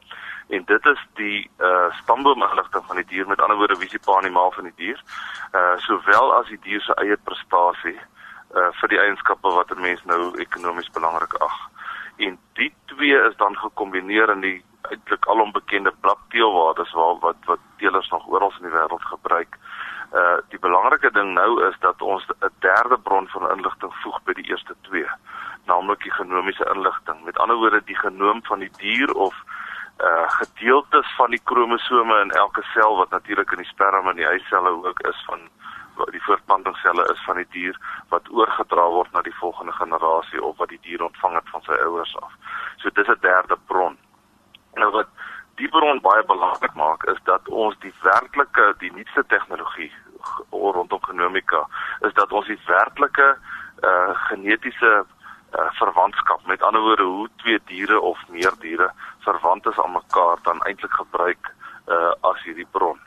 en 0.48 0.64
dit 0.64 0.86
is 0.86 1.06
die 1.14 1.50
uh 1.58 1.92
stamboominligting 2.02 2.84
van 2.86 2.96
die 2.96 3.06
dier 3.12 3.26
met 3.28 3.40
ander 3.40 3.56
woorde 3.56 3.78
wie 3.78 3.88
se 3.88 3.98
pa 3.98 4.18
animaal 4.18 4.52
van 4.52 4.64
die 4.64 4.76
dier 4.76 5.02
uh 5.52 5.76
sowel 5.76 6.34
as 6.34 6.48
die 6.48 6.60
dier 6.68 6.80
se 6.80 6.94
eie 6.94 7.16
prestasie 7.16 7.98
uh 8.54 8.70
vir 8.80 8.88
die 8.88 9.00
eienskappe 9.00 9.54
wat 9.58 9.70
'n 9.74 9.80
mens 9.80 10.04
nou 10.04 10.38
ekonomies 10.38 10.90
belangrik 10.90 11.34
ag. 11.34 11.58
En 12.16 12.38
die 12.54 12.72
twee 12.84 13.18
is 13.28 13.36
dan 13.36 13.56
gekombineer 13.58 14.30
in 14.30 14.40
die 14.40 14.64
eintlik 14.90 15.26
alom 15.26 15.52
bekende 15.52 15.92
blapteelwaardes 16.00 16.92
waar 16.92 17.18
wat 17.20 17.36
wat 17.44 17.58
teelers 17.78 18.08
nog 18.10 18.26
oral 18.26 18.52
in 18.58 18.68
die 18.68 18.74
wêreld 18.78 19.04
gebruik. 19.12 19.58
Uh 20.12 20.36
die 20.48 20.58
belangrike 20.58 21.10
ding 21.10 21.34
nou 21.34 21.50
is 21.68 21.76
dat 21.80 22.02
ons 22.02 22.26
'n 22.28 22.52
derde 22.58 22.98
bron 22.98 23.28
van 23.28 23.50
inligting 23.50 23.94
voeg 24.02 24.22
by 24.24 24.32
die 24.32 24.48
eerste 24.50 24.74
twee, 24.88 25.08
naamlik 25.64 26.02
die 26.02 26.12
genomiese 26.12 26.70
inligting. 26.74 27.24
Met 27.24 27.38
ander 27.38 27.56
woorde 27.56 27.82
die 27.84 27.98
genoom 27.98 28.44
van 28.44 28.58
die 28.58 28.72
dier 28.76 29.12
of 29.14 29.34
uh 30.00 30.28
gedeeltes 30.28 31.14
van 31.16 31.30
die 31.30 31.40
kromosome 31.44 32.20
in 32.20 32.30
elke 32.30 32.62
sel 32.62 32.96
wat 32.96 33.10
natuurlik 33.10 33.50
in 33.50 33.64
die 33.64 33.72
sperma 33.72 34.10
en 34.10 34.16
die 34.16 34.28
eiselle 34.28 34.70
ook 34.70 35.00
is 35.00 35.24
van 35.26 35.40
die 36.04 36.22
voortplantingsselle 36.22 37.04
is 37.12 37.22
van 37.24 37.36
die 37.36 37.46
dier 37.50 37.76
wat 38.08 38.28
oorgedra 38.30 38.88
word 38.92 39.12
na 39.12 39.22
die 39.24 39.34
volgende 39.40 39.72
generasie 39.72 40.42
of 40.42 40.56
wat 40.56 40.68
die 40.68 40.80
dier 40.82 41.02
ontvang 41.02 41.34
het 41.34 41.48
van 41.54 41.62
sy 41.62 41.78
ouers 41.86 42.16
af. 42.20 42.32
So 42.76 42.90
dis 42.90 43.08
'n 43.08 43.20
derde 43.20 43.56
bron. 43.66 43.96
Nou 44.76 44.90
wat 44.92 45.08
die 45.56 45.68
bron 45.72 46.00
baie 46.04 46.24
belangrik 46.28 46.74
maak 46.76 47.04
is 47.12 47.20
dat 47.24 47.48
ons 47.48 47.76
die 47.84 47.92
werklike 48.02 48.74
die 48.82 48.92
nuutste 48.92 49.24
tegnologie 49.32 49.92
rondom 50.50 51.02
genomika 51.02 51.62
is 52.08 52.12
dat 52.18 52.32
ons 52.32 52.46
die 52.50 52.60
werklike 52.66 53.28
uh 53.84 54.12
genetiese 54.28 54.92
uh, 55.00 55.70
verwantskap 55.80 56.46
met 56.46 56.62
ander 56.62 56.80
woorde 56.80 57.02
hoe 57.02 57.28
twee 57.42 57.60
diere 57.72 58.00
of 58.00 58.20
meer 58.28 58.52
diere 58.60 58.90
verwant 59.24 59.66
is 59.66 59.80
aan 59.80 59.92
mekaar 59.96 60.40
dan 60.42 60.62
eintlik 60.68 60.92
gebruik 61.00 61.52
uh 61.88 62.12
as 62.30 62.42
hierdie 62.44 62.68
bron. 62.76 63.00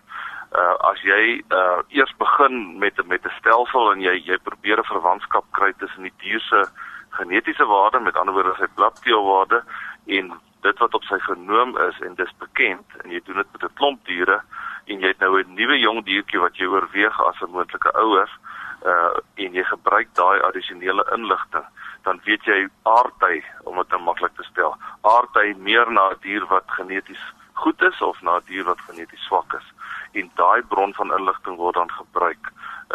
Uh 0.53 0.75
as 0.91 1.01
jy 1.05 1.21
uh 1.53 1.79
eers 1.89 2.13
begin 2.17 2.77
met 2.79 3.05
met 3.05 3.25
'n 3.25 3.37
stelsel 3.39 3.91
en 3.93 4.01
jy 4.01 4.15
jy 4.25 4.37
probeer 4.37 4.79
'n 4.79 4.91
verwantskap 4.93 5.45
kry 5.51 5.73
tussen 5.77 6.03
die 6.03 6.17
dier 6.17 6.41
se 6.49 6.65
genetiese 7.09 7.65
waarde 7.65 7.99
met 7.99 8.17
ander 8.17 8.33
woorde 8.33 8.55
sy 8.57 8.67
blapteelwaarde 8.75 9.63
en 10.05 10.39
dit 10.61 10.77
wat 10.77 10.93
op 10.93 11.03
sy 11.03 11.19
genoom 11.19 11.77
is 11.77 11.99
en 11.99 12.15
dis 12.15 12.33
bekend 12.37 12.85
en 13.03 13.11
jy 13.11 13.21
doen 13.25 13.41
dit 13.41 13.51
met 13.51 13.63
'n 13.63 13.77
klomp 13.79 14.05
diere 14.05 14.41
en 14.85 14.99
jy 14.99 15.07
het 15.07 15.19
nou 15.19 15.39
'n 15.39 15.53
nuwe 15.53 15.79
jong 15.79 16.05
diertjie 16.05 16.39
wat 16.39 16.57
jy 16.57 16.65
oorweeg 16.65 17.21
as 17.21 17.41
'n 17.41 17.51
moontlike 17.51 17.91
ouer 17.93 18.29
uh 18.85 19.13
en 19.35 19.53
jy 19.53 19.63
gebruik 19.63 20.07
daai 20.15 20.39
addisionele 20.41 21.03
inligting 21.15 21.65
dan 22.03 22.21
weet 22.23 22.43
jy 22.43 22.67
aardhy 22.83 23.43
om 23.63 23.75
dit 23.75 23.89
nou 23.89 24.01
maklik 24.01 24.35
te 24.35 24.43
stel 24.43 24.77
aardhy 25.01 25.53
meer 25.57 25.91
na 25.91 26.09
'n 26.09 26.21
dier 26.21 26.45
wat 26.45 26.63
geneties 26.67 27.23
goed 27.59 27.81
is 27.81 28.01
of 28.01 28.21
na 28.21 28.35
'n 28.37 28.45
dier 28.45 28.63
wat 28.63 28.81
geneties 28.81 29.25
swak 29.27 29.53
is. 29.53 29.67
En 30.11 30.31
daai 30.35 30.61
bron 30.71 30.93
van 30.93 31.13
inligting 31.17 31.55
word 31.55 31.75
dan 31.75 31.91
gebruik 31.91 32.43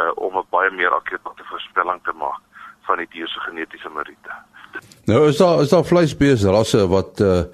uh 0.01 0.13
om 0.27 0.39
'n 0.39 0.47
baie 0.51 0.71
meer 0.71 0.93
akkurate 0.95 1.45
voorspelling 1.45 2.01
te 2.03 2.13
maak 2.13 2.43
van 2.87 2.97
die 2.97 3.11
dier 3.15 3.29
se 3.29 3.41
genetiese 3.41 3.91
meriete 3.91 4.35
Nou 5.07 5.29
is 5.29 5.37
daar 5.37 5.61
is 5.61 5.69
daar 5.69 5.85
vleisbeeste 5.85 6.51
rasse 6.51 6.87
wat 6.89 7.21
uh, 7.21 7.45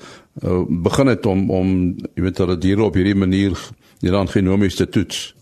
uh 0.45 0.63
begin 0.69 1.07
het 1.07 1.27
om 1.27 1.51
om 1.51 1.69
jy 2.15 2.23
weet 2.23 2.39
hulle 2.39 2.59
diere 2.59 2.83
op 2.83 2.95
hierdie 2.95 3.19
manier 3.19 3.59
hieraan 4.01 4.29
genomies 4.29 4.77
te 4.77 4.89
toets? 4.89 5.35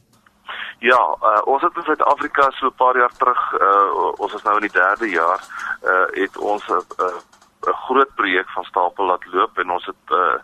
Ja, 0.79 1.01
uh, 1.23 1.41
ons 1.45 1.63
het 1.63 1.77
in 1.77 1.83
Suid-Afrika 1.83 2.51
so 2.51 2.67
'n 2.67 2.77
paar 2.77 2.97
jaar 2.97 3.13
terug, 3.19 3.41
uh, 3.61 4.13
ons 4.17 4.35
is 4.35 4.43
nou 4.43 4.55
in 4.57 4.69
die 4.69 4.77
3de 4.77 5.11
jaar, 5.11 5.41
uh, 5.85 6.07
het 6.23 6.39
ons 6.39 6.65
'n 6.69 6.83
uh, 7.03 7.19
'n 7.67 7.77
groot 7.87 8.15
projek 8.15 8.49
van 8.51 8.65
stapel 8.65 9.07
laat 9.07 9.27
loop 9.33 9.59
en 9.59 9.71
ons 9.71 9.87
het 9.87 10.05
uh, 10.11 10.39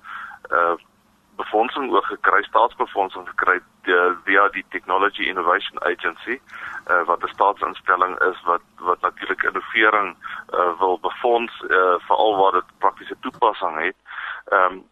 uh, 0.51 0.75
befondsing 1.37 1.93
ook 1.93 2.05
gekry, 2.05 2.43
staatsbefondsing 2.43 3.29
gekry 3.29 3.61
via 4.25 4.49
die 4.49 4.65
Technology 4.69 5.29
Innovation 5.29 5.83
Agency, 5.83 6.41
uh, 6.91 7.03
wat 7.05 7.23
'n 7.23 7.35
staatsinstelling 7.37 8.19
is 8.21 8.43
wat 8.45 8.63
wat 8.79 9.01
natuurlik 9.01 9.43
innovering 9.43 10.17
uh, 10.51 10.79
wil 10.79 10.99
befonds 10.99 11.65
uh, 11.69 11.95
veral 11.99 12.37
waar 12.37 12.53
dit 12.53 12.79
praktiese 12.79 13.17
toepassing 13.21 13.81
het. 13.81 13.97
Ehm 14.45 14.73
um, 14.73 14.85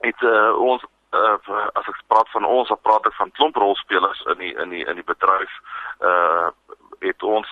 het 0.00 0.20
uh, 0.22 0.56
ons 0.56 0.84
uh, 1.10 1.68
as 1.72 1.86
ek 1.86 2.02
praat 2.06 2.30
van 2.30 2.44
ons, 2.44 2.68
dan 2.68 2.80
praat 2.82 3.06
ek 3.06 3.14
van 3.14 3.30
klomp 3.30 3.56
rolspelers 3.56 4.20
in 4.20 4.38
die 4.38 4.54
in 4.54 4.68
die 4.68 4.84
in 4.84 4.94
die 4.94 5.10
bedryf. 5.12 5.52
Uh 6.00 6.48
het 7.04 7.22
ons 7.22 7.48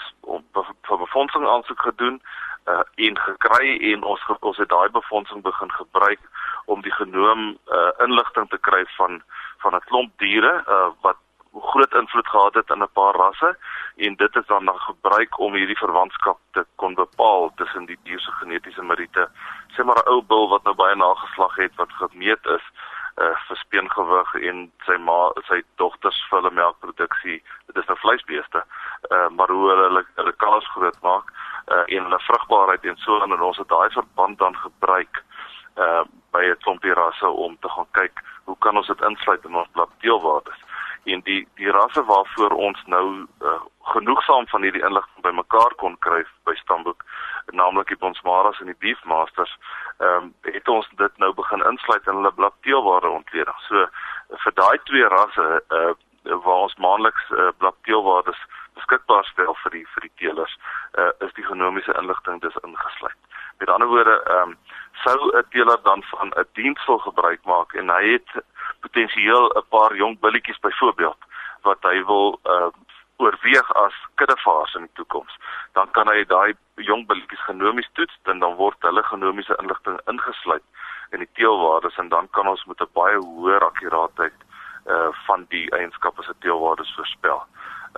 vir 0.87 0.99
befondsing 0.99 1.46
aansoek 1.46 1.80
gedoen 1.80 2.22
uh 2.66 2.83
en 2.95 3.19
gekry 3.19 3.92
en 3.92 4.04
ons 4.04 4.21
ons 4.40 4.57
het 4.57 4.69
daai 4.69 4.88
befondsing 4.90 5.42
begin 5.42 5.73
gebruik 5.73 6.21
om 6.64 6.83
die 6.83 6.92
genoom 6.92 7.59
uh 7.78 7.90
inligting 8.07 8.49
te 8.49 8.59
kry 8.59 8.85
van 8.97 9.23
van 9.62 9.75
'n 9.75 9.87
klomp 9.90 10.12
diere 10.19 10.64
uh 10.69 10.90
wat 11.00 11.16
groot 11.61 11.95
invloed 11.95 12.28
gehad 12.28 12.54
het 12.54 12.71
in 12.71 12.83
'n 12.83 12.92
paar 12.92 13.14
rasse 13.14 13.57
en 13.97 14.14
dit 14.16 14.37
is 14.37 14.47
dan 14.47 14.64
dan 14.64 14.78
gebruik 14.78 15.38
om 15.38 15.54
hierdie 15.54 15.78
verwantskap 15.78 16.38
te 16.52 16.66
kon 16.76 16.95
bepaal 16.95 17.52
tussen 17.54 17.85
die 17.85 17.99
dier 18.02 18.21
se 18.21 18.31
genetiese 18.31 18.83
meriete. 18.83 19.28
Sê 19.75 19.85
maar 19.85 20.02
'n 20.04 20.09
ou 20.09 20.23
bil 20.23 20.49
wat 20.49 20.62
nou 20.62 20.75
baie 20.75 20.95
nageslag 20.95 21.57
het 21.57 21.75
wat 21.76 21.92
gemeet 21.92 22.47
is 22.47 22.64
uh 23.16 23.37
vir 23.47 23.57
speengewig 23.57 24.35
en 24.35 24.73
sy 24.87 24.97
ma 24.97 25.31
sy 25.49 25.62
dogters 25.76 26.26
vir 26.28 26.38
hulle 26.38 26.54
melkproduksie. 26.54 27.42
Dit 27.66 27.76
is 27.76 27.87
nou 27.87 27.99
vleisbeeste. 27.99 28.64
Uh 29.11 29.28
maar 29.28 29.50
hoe 29.50 29.69
hulle 29.71 30.04
hulle, 30.14 30.33
kalvs 30.33 30.69
groot 30.69 31.00
maak 31.02 31.33
uh 31.66 31.85
en 31.87 32.02
hulle 32.09 32.19
vrugbaarheid 32.28 32.85
en 32.85 32.97
so 32.97 33.21
en 33.23 33.40
ons 33.40 33.59
het 33.59 33.69
daai 33.69 33.90
verband 33.90 34.38
dan 34.38 34.57
gebruik 34.57 35.25
uh 35.76 36.04
by 36.33 36.42
'n 36.45 36.62
klompie 36.64 36.95
rasse 36.95 37.28
om 37.28 37.57
te 37.61 37.69
gaan 37.69 37.90
kyk 37.92 38.23
hoe 38.45 38.57
kan 38.59 38.76
ons 38.76 38.87
dit 38.87 39.00
insluit 39.00 39.45
in 39.45 39.57
ons 39.57 39.73
blabdeelwaardes 39.73 40.61
en 41.04 41.21
die 41.21 41.49
die 41.54 41.71
rasse 41.71 42.02
waarvoor 42.04 42.50
ons 42.50 42.83
nou 42.87 43.26
uh, 43.42 43.61
genoegsaam 43.95 44.47
van 44.49 44.62
hierdie 44.62 44.85
inligting 44.87 45.23
bymekaar 45.23 45.75
kon 45.83 45.97
kry 46.07 46.23
by 46.47 46.54
Stamboek 46.61 47.02
naamlik 47.59 47.88
die 47.90 47.99
Bonsmaras 47.99 48.61
en 48.61 48.71
die 48.71 48.78
Beefmasters 48.85 49.57
ehm 49.99 50.31
um, 50.31 50.35
het 50.47 50.69
ons 50.69 50.88
dit 50.97 51.19
nou 51.19 51.33
begin 51.35 51.64
insluit 51.71 52.07
in 52.07 52.21
hulle 52.21 52.33
blabdeelwaarde 52.38 53.11
ontleding. 53.11 53.59
So 53.69 53.87
vir 54.45 54.54
daai 54.61 54.78
twee 54.90 55.09
rasse 55.16 55.47
uh 55.69 55.92
waar 56.23 56.69
ons 56.69 56.76
maandeliks 56.78 57.31
uh, 57.31 57.49
blabdeelwaardes 57.59 58.38
beskikbaar 58.75 59.25
stel 59.25 59.55
vir 59.62 59.71
die 59.71 59.87
vir 59.95 60.07
die 60.07 60.14
teelers 60.21 60.55
uh, 60.99 61.11
is 61.26 61.33
die 61.38 61.45
genomiese 61.45 61.95
inligting 62.00 62.41
dus 62.41 62.57
ingesluit. 62.62 63.21
Met 63.59 63.69
ander 63.69 63.88
woorde, 63.88 64.17
ehm 64.26 64.49
um, 64.50 64.57
sou 65.05 65.19
'n 65.38 65.45
teeler 65.50 65.83
dan 65.83 66.02
van 66.02 66.33
'n 66.37 66.49
diensvol 66.52 66.99
gebruik 66.99 67.45
maak 67.45 67.75
en 67.75 67.88
hy 67.88 68.05
het 68.12 68.31
potensieel 68.81 69.50
'n 69.57 69.69
paar 69.69 69.95
jong 69.95 70.21
billetjies 70.21 70.61
byvoorbeeld 70.61 71.21
wat 71.62 71.83
hy 71.83 72.05
wil 72.05 72.41
uh, 72.45 72.71
oorweeg 73.17 73.73
as 73.73 73.95
kuddevaars 74.14 74.75
in 74.75 74.81
die 74.81 74.95
toekoms, 74.99 75.35
dan 75.73 75.91
kan 75.91 76.09
hy 76.09 76.25
daai 76.25 76.55
jong 76.75 77.07
billetjies 77.07 77.45
genomies 77.47 77.91
toets 77.93 78.19
en 78.25 78.38
dan 78.38 78.55
word 78.55 78.76
hulle 78.81 79.02
genomiese 79.02 79.57
inligting 79.62 80.00
ingesluit 80.07 80.64
in 81.12 81.19
die 81.19 81.33
teelwaardes 81.38 81.97
en 82.02 82.09
dan 82.09 82.29
kan 82.31 82.49
ons 82.49 82.64
met 82.64 82.81
'n 82.81 82.93
baie 82.93 83.19
hoër 83.19 83.64
akkuraatheid 83.64 84.38
uh 84.87 85.11
van 85.26 85.47
die 85.49 85.71
eienskappe 85.71 86.23
se 86.23 86.35
teelwaardes 86.38 86.95
voorspel 86.95 87.45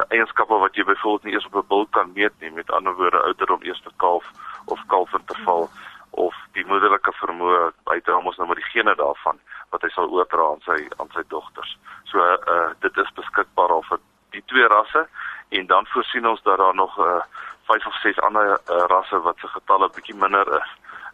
eienskappe 0.08 0.58
wat 0.58 0.76
jy 0.76 0.84
byvoorbeeld 0.84 1.24
nie 1.24 1.32
eers 1.32 1.46
op 1.46 1.54
'n 1.54 1.68
bil 1.68 1.86
kan 1.90 2.12
meet 2.12 2.32
nie, 2.40 2.50
met 2.50 2.70
ander 2.70 2.94
woorde 2.94 3.22
ouderdom 3.22 3.62
eerste 3.62 3.90
kalf 3.96 4.30
of 4.64 4.80
kalfinterval 4.86 5.70
of 6.10 6.34
die 6.52 6.66
moederlike 6.66 7.12
vermoë 7.18 7.72
uitdra 7.84 8.18
ons 8.18 8.36
nou 8.36 8.46
maar 8.46 8.60
die 8.60 8.72
gene 8.72 8.94
daarvan 8.94 9.38
wat 9.70 9.82
hy 9.82 9.90
sal 9.94 10.10
oordra 10.10 10.50
aan 10.50 10.62
sy 10.66 10.76
aan 11.02 11.10
sy 11.14 11.22
dogters. 11.28 11.78
So 12.10 12.22
uh 12.22 12.70
dit 12.80 12.96
is 13.02 13.16
beskikbaar 13.18 13.74
al 13.76 13.82
vir 13.88 13.98
die 14.30 14.42
twee 14.52 14.68
rasse 14.68 15.06
en 15.48 15.66
dan 15.66 15.86
voorsien 15.86 16.26
ons 16.26 16.42
dat 16.42 16.58
daar 16.58 16.74
nog 16.74 16.98
uh 16.98 17.20
vyf 17.68 17.86
of 17.86 17.94
ses 18.02 18.20
ander 18.20 18.58
uh, 18.70 18.84
rasse 18.92 19.20
wat 19.26 19.38
se 19.40 19.48
getalle 19.48 19.88
bietjie 19.96 20.16
minder 20.16 20.48
is 20.60 20.70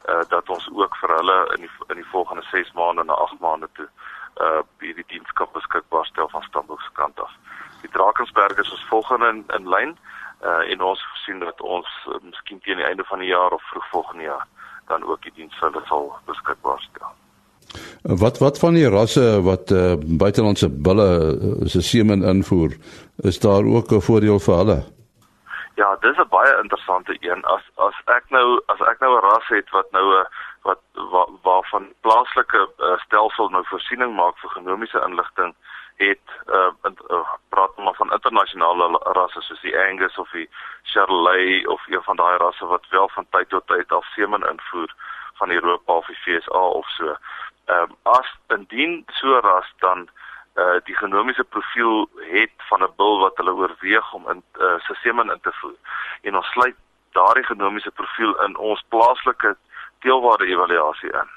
uh 0.09 0.23
dat 0.29 0.49
ons 0.49 0.69
ook 0.73 0.97
vir 0.97 1.17
hulle 1.17 1.39
in 1.57 1.67
die 1.67 1.73
in 1.89 2.03
die 2.03 2.11
volgende 2.13 2.45
6 2.51 2.73
maande 2.73 3.05
na 3.05 3.17
8 3.27 3.41
maande 3.41 3.69
toe 3.79 3.89
uh 4.41 4.61
hierdie 4.85 5.09
dienskap 5.15 5.53
beskikbaar 5.53 6.07
stel 6.07 6.29
van 6.29 6.43
Stamboek 6.43 6.83
se 6.83 6.93
kant 6.93 7.21
af. 7.21 7.33
Die 7.83 7.91
Drakensberg 7.91 8.59
is 8.59 8.71
ons 8.71 8.89
volgende 8.89 9.29
in, 9.29 9.45
in 9.57 9.69
lyn 9.69 9.97
uh 10.41 10.73
en 10.73 10.81
ons 10.81 11.01
sien 11.25 11.39
dat 11.39 11.61
ons 11.61 11.89
uh, 12.09 12.17
miskien 12.23 12.61
teen 12.65 12.81
die 12.81 12.85
einde 12.89 13.05
van 13.05 13.19
die 13.21 13.29
jaar 13.29 13.53
of 13.53 13.63
vroeg 13.71 13.89
volgende 13.91 14.25
jaar 14.25 14.47
dan 14.89 15.05
ook 15.05 15.23
die 15.23 15.33
diens 15.35 15.59
hulle 15.61 15.83
sal 15.89 16.09
beskikbaar 16.27 16.81
stel. 16.81 17.13
Wat 18.23 18.39
wat 18.39 18.59
van 18.59 18.75
die 18.75 18.89
rasse 18.89 19.27
wat 19.47 19.71
uh, 19.71 19.95
buitelandse 20.25 20.71
bulle 20.89 21.09
uh, 21.35 21.67
se 21.75 21.83
semen 21.83 22.25
invoer, 22.33 22.73
is 23.31 23.39
daar 23.41 23.65
ook 23.65 23.93
'n 23.93 24.07
voordeel 24.09 24.41
vir 24.47 24.57
hulle? 24.63 24.79
Ja, 25.75 25.97
dis 26.01 26.17
'n 26.17 26.29
baie 26.29 26.59
interessante 26.63 27.17
een. 27.21 27.45
As 27.45 27.65
as 27.77 27.97
ek 28.17 28.25
nou 28.31 28.61
as 28.67 28.81
ek 28.81 29.01
nou 29.01 29.13
'n 29.17 29.25
ras 29.29 29.49
het 29.49 29.71
wat 29.71 29.91
nou 29.93 30.07
'n 30.21 30.27
wat 30.63 30.81
wa, 31.13 31.27
waarvan 31.43 31.93
plaaslike 32.01 32.69
uh, 32.79 32.99
stelsel 33.05 33.49
nou 33.49 33.65
voorsiening 33.65 34.15
maak 34.17 34.37
vir 34.39 34.51
genomiese 34.51 35.05
inligting 35.09 35.55
het 36.01 36.27
uh, 36.47 36.73
uh 37.11 37.29
praat 37.49 37.77
maar 37.77 37.95
van 37.95 38.13
internasionale 38.13 38.87
rasse 39.17 39.41
soos 39.41 39.61
die 39.61 39.77
Angus 39.79 40.19
of 40.19 40.31
die 40.31 40.49
Charolais 40.83 41.67
of 41.67 41.87
een 41.87 42.03
van 42.03 42.17
daai 42.17 42.37
rasse 42.37 42.67
wat 42.67 42.89
wel 42.91 43.09
van 43.09 43.27
tyd 43.31 43.49
tot 43.49 43.67
tyd 43.67 43.93
af 43.93 44.07
semen 44.15 44.49
invoer 44.53 44.95
van 45.41 45.51
Europa 45.51 45.93
of 45.93 46.07
die 46.07 46.23
VSA 46.25 46.65
of 46.81 46.89
so. 46.97 47.17
Ehm 47.65 47.91
um, 47.91 47.97
as 48.03 48.29
indien 48.57 49.05
so 49.21 49.39
ras 49.41 49.73
dan 49.79 50.09
uh 50.57 50.79
die 50.85 50.97
genomiese 50.97 51.45
profiel 51.45 52.09
het 52.37 52.57
van 52.69 52.83
'n 52.83 52.93
bil 52.97 53.19
wat 53.19 53.37
hulle 53.37 53.55
oorweeg 53.55 54.13
om 54.13 54.31
in 54.31 54.43
uh, 54.59 54.79
sy 54.87 54.95
semen 55.03 55.31
in 55.31 55.41
te 55.41 55.53
voer 55.53 55.79
en 56.23 56.37
ons 56.37 56.51
sluit 56.55 56.77
daardie 57.13 57.45
genomiese 57.45 57.91
profiel 57.91 58.35
in 58.45 58.57
ons 58.57 58.85
plaaslike 58.89 59.57
teelwaarde 60.01 60.47
evaluasie 60.47 61.13
in. 61.23 61.31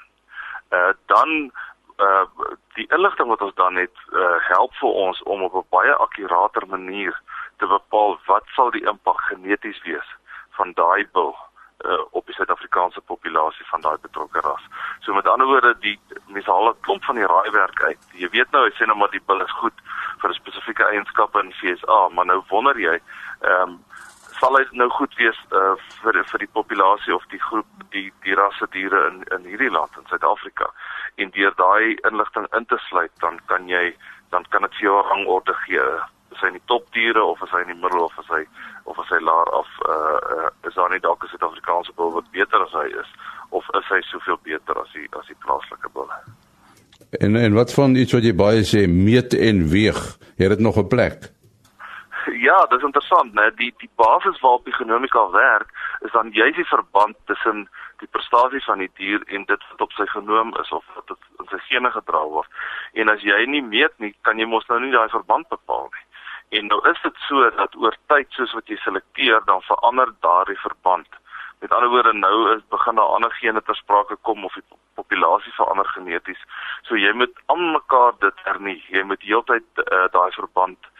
Uh 0.70 0.92
dan 1.06 1.52
uh 1.98 2.26
die 2.74 2.86
inligting 2.90 3.28
wat 3.28 3.42
ons 3.42 3.54
dan 3.54 3.76
het 3.76 3.96
uh 4.12 4.36
help 4.48 4.74
vir 4.74 4.88
ons 5.06 5.22
om 5.22 5.42
op 5.42 5.54
'n 5.54 5.66
baie 5.70 5.94
akkurater 5.94 6.66
manier 6.66 7.20
te 7.58 7.66
bepaal 7.66 8.18
wat 8.26 8.44
sal 8.54 8.70
die 8.70 8.86
impak 8.86 9.20
geneties 9.20 9.82
wees 9.82 10.08
van 10.50 10.72
daai 10.72 11.06
bil 11.12 11.36
uh 11.84 12.02
op 12.10 12.26
die 12.26 12.34
Suid-Afrikaanse 12.34 13.00
populasie 13.00 13.66
van 13.66 13.80
daai 13.80 13.96
betrokke 14.00 14.40
ras. 14.40 14.64
So 15.00 15.14
met 15.14 15.28
ander 15.28 15.46
woorde, 15.46 15.74
die 15.78 16.00
mense 16.26 16.50
haal 16.50 16.68
'n 16.68 16.80
klomp 16.80 17.04
van 17.04 17.14
die 17.14 17.26
raaiwerk 17.26 17.82
uit. 17.82 18.02
Jy 18.12 18.28
weet 18.28 18.50
nou, 18.50 18.66
ek 18.66 18.74
sê 18.74 18.86
nou 18.86 18.96
maar 18.96 19.10
die 19.10 19.26
bil 19.26 19.40
is 19.40 19.58
goed 19.62 19.78
vir 20.20 20.30
'n 20.30 20.40
spesifieke 20.42 20.84
eienskappe 20.84 21.40
in 21.40 21.52
FSA, 21.52 22.08
maar 22.08 22.26
nou 22.26 22.42
wonder 22.48 22.78
jy, 22.80 23.00
ehm 23.40 23.68
um, 23.68 23.84
sal 24.40 24.56
dit 24.58 24.72
nou 24.72 24.88
goed 24.90 25.14
wees 25.14 25.38
uh, 25.50 25.74
vir 26.02 26.24
vir 26.30 26.38
die 26.38 26.52
populasie 26.52 27.14
of 27.14 27.24
die 27.32 27.40
groep 27.40 27.66
die 27.90 28.12
die 28.26 28.34
rasse 28.34 28.66
diere 28.70 29.06
in 29.10 29.22
in 29.36 29.46
hierdie 29.50 29.70
land 29.70 29.96
in 30.00 30.06
Suid-Afrika 30.10 30.70
en 31.16 31.30
deur 31.30 31.54
daai 31.56 31.96
inligting 32.10 32.46
in 32.58 32.66
te 32.66 32.78
sluit 32.88 33.12
dan 33.20 33.40
kan 33.46 33.68
jy 33.68 33.94
dan 34.30 34.44
kan 34.48 34.62
dit 34.62 34.74
vir 34.74 34.86
jou 34.88 34.96
'n 34.98 35.08
rangorde 35.08 35.54
gee. 35.66 35.86
Is 36.32 36.40
hy 36.40 36.46
in 36.46 36.58
die 36.58 36.68
topdiere 36.72 37.22
of 37.22 37.42
is 37.42 37.50
hy 37.50 37.60
in 37.60 37.72
die 37.74 37.82
middel 37.82 38.04
of 38.04 38.18
is 38.18 38.28
hy 38.28 38.42
of 38.84 38.98
is 38.98 39.08
hy 39.08 39.20
laer 39.20 39.50
af 39.60 39.68
uh, 39.88 40.18
uh 40.36 40.50
is 40.68 40.74
daar 40.74 40.90
nie 40.90 41.00
dalk 41.00 41.22
'n 41.24 41.28
Suid-Afrikaanse 41.28 41.92
bil 41.96 42.12
wat 42.12 42.30
beter 42.30 42.62
as 42.62 42.72
hy 42.72 42.88
is 43.02 43.10
of 43.50 43.64
is 43.74 43.86
hy 43.88 44.00
soveel 44.00 44.38
beter 44.42 44.80
as 44.80 44.92
die 44.92 45.08
as 45.18 45.26
die 45.26 45.40
plaaslike 45.44 45.88
bil 45.94 46.10
en 47.10 47.36
en 47.36 47.54
wat 47.54 47.72
van 47.74 47.94
iets 47.94 48.12
wat 48.12 48.24
jy 48.24 48.34
baie 48.34 48.62
sê 48.66 48.86
meet 48.88 49.34
en 49.34 49.68
weeg? 49.70 50.00
Het 50.36 50.48
dit 50.48 50.58
nog 50.58 50.76
'n 50.76 50.88
plek. 50.88 51.18
Ja, 52.48 52.66
dis 52.66 52.82
interessant, 52.82 53.34
né? 53.34 53.50
Die 53.56 53.74
die 53.78 53.90
basis 53.96 54.40
waarop 54.40 54.64
die 54.64 54.74
genomika 54.74 55.30
werk 55.30 55.68
is 56.00 56.12
dan 56.12 56.30
juis 56.30 56.56
die 56.56 56.68
verband 56.68 57.16
tussen 57.24 57.68
die 58.02 58.10
prestasie 58.10 58.62
van 58.64 58.82
die 58.82 58.90
dier 58.98 59.22
en 59.26 59.44
dit 59.48 59.66
wat 59.70 59.80
op 59.86 59.92
sy 59.98 60.06
genoom 60.12 60.54
is 60.60 60.70
of 60.72 60.84
wat 60.94 61.12
in 61.14 61.50
sy 61.50 61.60
gene 61.68 61.90
gedra 61.94 62.22
word. 62.36 62.50
En 62.94 63.12
as 63.12 63.22
jy 63.22 63.44
nie 63.50 63.62
meet 63.62 63.94
nie, 63.98 64.14
kan 64.26 64.38
jy 64.38 64.46
mos 64.46 64.66
nou 64.68 64.80
nie 64.82 64.92
daai 64.94 65.08
verband 65.12 65.48
bepaal 65.52 65.90
nie. 65.90 66.06
En 66.58 66.70
nou 66.70 66.80
is 66.90 67.00
dit 67.02 67.20
so 67.28 67.50
dat 67.58 67.76
oor 67.76 67.96
tyd 68.12 68.30
soos 68.36 68.54
wat 68.54 68.70
jy 68.70 68.78
selekteer, 68.82 69.42
dan 69.46 69.62
verander 69.68 70.12
daardie 70.26 70.58
verband. 70.62 71.08
Met 71.62 71.72
ander 71.72 71.90
woorde, 71.90 72.12
nou 72.12 72.56
is 72.56 72.62
begin 72.70 73.00
daar 73.00 73.14
ander 73.16 73.32
gene 73.40 73.62
ter 73.62 73.76
sprake 73.76 74.16
kom 74.28 74.44
of 74.44 74.54
die 74.54 74.66
populasie 74.94 75.52
verander 75.56 75.88
geneties. 75.96 76.42
So 76.88 76.98
jy 77.00 77.12
moet 77.12 77.34
aan 77.52 77.72
mekaar 77.72 78.18
dit 78.20 78.42
hernie. 78.44 78.80
Jy 78.92 79.02
moet 79.08 79.22
heeltyd 79.22 79.84
uh, 79.86 80.06
daai 80.12 80.30
verband 80.36 80.90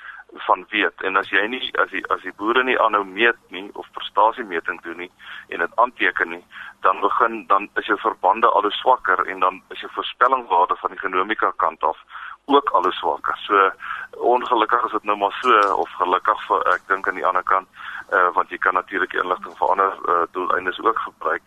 van 0.47 0.67
weet 0.71 1.03
en 1.03 1.17
as 1.17 1.31
jy 1.31 1.47
nie 1.47 1.71
as 1.83 1.91
die 1.91 2.05
as 2.15 2.23
die 2.23 2.33
boere 2.37 2.65
nie 2.65 2.79
aanhou 2.81 3.05
meet 3.05 3.39
nie 3.49 3.71
of 3.75 3.91
prestasiemeting 3.93 4.81
doen 4.83 4.97
nie 4.97 5.11
en 5.49 5.59
dit 5.59 5.77
aanteken 5.77 6.29
nie 6.29 6.45
dan 6.81 7.01
begin 7.01 7.47
dan 7.47 7.69
is 7.81 7.87
jou 7.87 7.99
verbande 7.99 8.49
al 8.49 8.63
hoe 8.69 8.73
swakker 8.73 9.27
en 9.27 9.41
dan 9.41 9.63
is 9.69 9.81
jou 9.81 9.91
voorspellingswaarde 9.95 10.77
van 10.77 10.91
die 10.91 10.99
genomika 10.99 11.53
kant 11.57 11.83
af 11.83 11.99
ook 12.45 12.71
al 12.71 12.83
hoe 12.83 12.93
swakker. 12.93 13.37
So 13.37 13.71
ongelukkig 14.11 14.85
is 14.85 14.93
dit 14.93 15.03
nou 15.03 15.17
maar 15.19 15.37
so 15.41 15.75
of 15.75 15.91
gelukkig 15.91 16.47
vir 16.47 16.67
ek 16.75 16.83
dink 16.89 17.09
aan 17.09 17.21
die 17.21 17.27
ander 17.27 17.43
kant 17.43 17.69
uh, 18.13 18.29
want 18.37 18.51
jy 18.51 18.59
kan 18.59 18.75
natuurlik 18.75 19.13
inligting 19.13 19.57
vir 19.59 19.71
ander 19.71 19.97
uh, 20.09 20.23
doeleindes 20.37 20.81
ook 20.81 20.99
gebruik. 20.99 21.43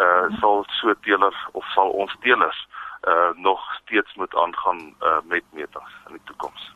Uh 0.00 0.28
sal 0.40 0.64
so 0.80 0.94
teelers 1.06 1.40
of 1.52 1.64
sal 1.74 1.90
ons 2.04 2.16
teelers 2.20 2.68
uh 3.08 3.30
nog 3.34 3.60
steeds 3.80 4.14
moet 4.14 4.36
aangaan 4.36 4.94
uh 5.00 5.18
met 5.24 5.44
metings 5.52 5.92
in 6.06 6.20
die 6.20 6.24
toekoms. 6.24 6.72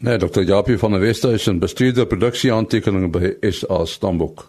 Nee, 0.00 0.18
Dr. 0.18 0.42
Japie 0.42 0.78
van 0.78 0.90
der 0.90 1.00
Westhuizen 1.00 1.58
bestuurder 1.58 2.06
produksieaantekeninge 2.06 3.08
by 3.10 3.50
SA 3.50 3.84
Stambok. 3.84 4.44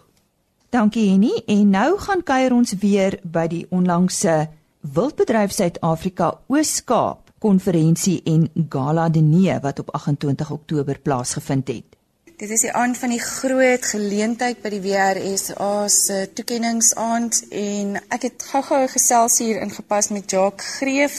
Dankie 0.70 1.08
Henny 1.10 1.42
en 1.46 1.70
nou 1.70 1.98
gaan 1.98 2.22
kuier 2.22 2.54
ons 2.54 2.76
weer 2.78 3.16
by 3.22 3.48
die 3.50 3.64
onlangse 3.74 4.44
Wildbedryf 4.80 5.50
Suid-Afrika 5.56 6.28
Oos-Kaap 6.46 7.32
konferensie 7.42 8.20
en 8.30 8.46
gala 8.70 9.08
diner 9.10 9.58
wat 9.64 9.82
op 9.82 9.90
28 9.98 10.50
Oktober 10.54 10.98
plaasgevind 11.02 11.68
het. 11.68 11.98
Dit 12.40 12.50
is 12.50 12.62
die 12.64 12.72
aand 12.72 12.98
van 12.98 13.10
die 13.10 13.20
groot 13.20 13.84
geleentheid 13.90 14.62
by 14.62 14.70
die 14.72 14.82
WRSA 14.86 15.88
se 15.92 16.22
toekenningsaand 16.38 17.42
en 17.50 17.98
ek 18.06 18.30
het 18.30 18.46
gou-gou 18.52 18.84
gesels 18.94 19.42
hier 19.42 19.58
ingepas 19.60 20.12
met 20.14 20.30
Jacques 20.30 20.76
Greef 20.78 21.18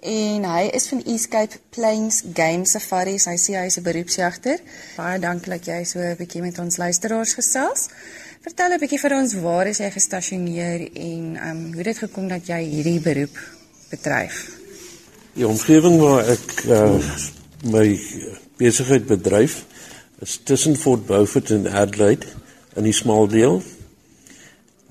en 0.00 0.44
hy 0.44 0.70
is 0.72 0.88
van 0.88 1.02
East 1.04 1.28
Cape 1.28 1.58
Plains 1.70 2.22
Game 2.34 2.64
Safaris. 2.64 3.26
Hy 3.28 3.36
sê 3.36 3.56
hy 3.58 3.66
is 3.66 3.76
'n 3.78 3.82
beroepsjagter. 3.82 4.58
Baie 4.96 5.18
dankie 5.18 5.50
dat 5.50 5.66
jy 5.66 5.84
so 5.84 5.98
'n 5.98 6.16
bietjie 6.16 6.40
met 6.42 6.58
ons 6.58 6.76
luisteraars 6.76 7.34
gesels. 7.34 7.88
Vertel 8.40 8.72
'n 8.72 8.80
bietjie 8.80 8.98
vir 8.98 9.14
ons 9.16 9.34
waar 9.34 9.66
is 9.66 9.78
jy 9.78 9.90
gestasioneer 9.90 10.80
en 10.94 11.36
ehm 11.36 11.50
um, 11.50 11.74
hoe 11.74 11.82
dit 11.82 11.98
gekom 11.98 12.28
dat 12.28 12.46
jy 12.46 12.62
hierdie 12.64 13.00
beroep 13.00 13.36
bedryf? 13.90 14.48
Die 15.34 15.46
omgewing 15.46 16.00
waar 16.00 16.24
ek 16.28 16.64
uh, 16.68 16.98
my 17.62 18.00
besigheid 18.56 19.06
bedryf 19.06 19.64
is 20.20 20.40
tussen 20.44 20.76
Fort 20.76 21.06
Beaufort 21.06 21.50
en 21.50 21.68
Adelaide 21.68 22.26
in 22.76 22.84
die 22.84 22.96
smal 22.96 23.28
deel. 23.28 23.62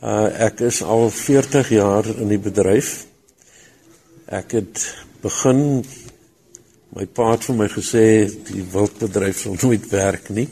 Uh 0.02 0.30
ek 0.46 0.60
is 0.60 0.84
al 0.84 1.10
40 1.10 1.70
jaar 1.70 2.06
in 2.06 2.28
die 2.28 2.40
bedryf. 2.40 3.09
Ek 4.30 4.52
het 4.54 4.84
begin 5.24 5.82
my 6.94 7.08
pa 7.10 7.32
het 7.32 7.48
vir 7.48 7.56
my 7.58 7.66
gesê 7.74 8.04
die 8.46 8.62
wildbedryf 8.62 9.40
sal 9.42 9.56
nooit 9.58 9.88
werk 9.90 10.28
nie. 10.30 10.46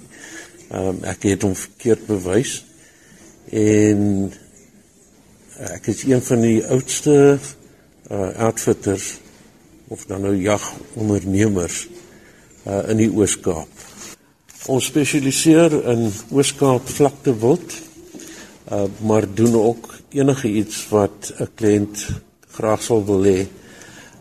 Um 0.74 1.04
ek 1.06 1.28
het 1.30 1.44
hom 1.46 1.54
verkeerd 1.54 2.08
bewys. 2.10 2.56
En 3.54 4.32
ek 5.76 5.92
is 5.94 6.02
een 6.10 6.24
van 6.26 6.42
die 6.42 6.58
oudste 6.66 7.14
uh 8.10 8.32
outfitters 8.48 9.20
of 9.94 10.08
dan 10.10 10.26
nou 10.26 10.34
jagondernemers 10.34 11.84
uh 12.66 12.82
in 12.90 13.04
die 13.04 13.12
Oos-Kaap. 13.14 13.86
Ons 14.74 14.90
spesialiseer 14.90 15.76
in 15.94 16.08
Oos-Kaap 16.34 16.90
vlakte 16.90 17.36
wild, 17.38 17.78
uh, 18.72 18.88
maar 19.06 19.30
doen 19.30 19.54
ook 19.54 19.94
enige 20.18 20.50
iets 20.50 20.82
wat 20.90 21.32
'n 21.38 21.54
kliënt 21.56 22.08
graag 22.58 22.82
sal 22.82 23.06
wil 23.06 23.24
hê. 23.24 23.46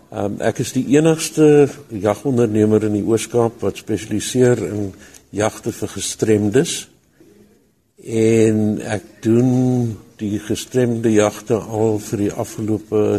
Um, 0.07 0.37
ek 0.39 0.61
is 0.63 0.71
die 0.71 0.85
enigste 0.95 1.67
jagondernemer 1.91 2.85
in 2.87 2.95
die 2.95 3.03
Oos-Kaap 3.03 3.59
wat 3.65 3.81
spesialiseer 3.81 4.61
in 4.63 4.93
jagte 5.35 5.73
vir 5.75 5.91
gestremdes. 5.97 6.75
En 7.99 8.79
ek 8.87 9.09
doen 9.25 9.97
die 10.21 10.39
gestremde 10.39 11.11
jagte 11.11 11.59
al 11.59 11.99
vir 12.07 12.23
die 12.23 12.31
afgelope 12.31 13.19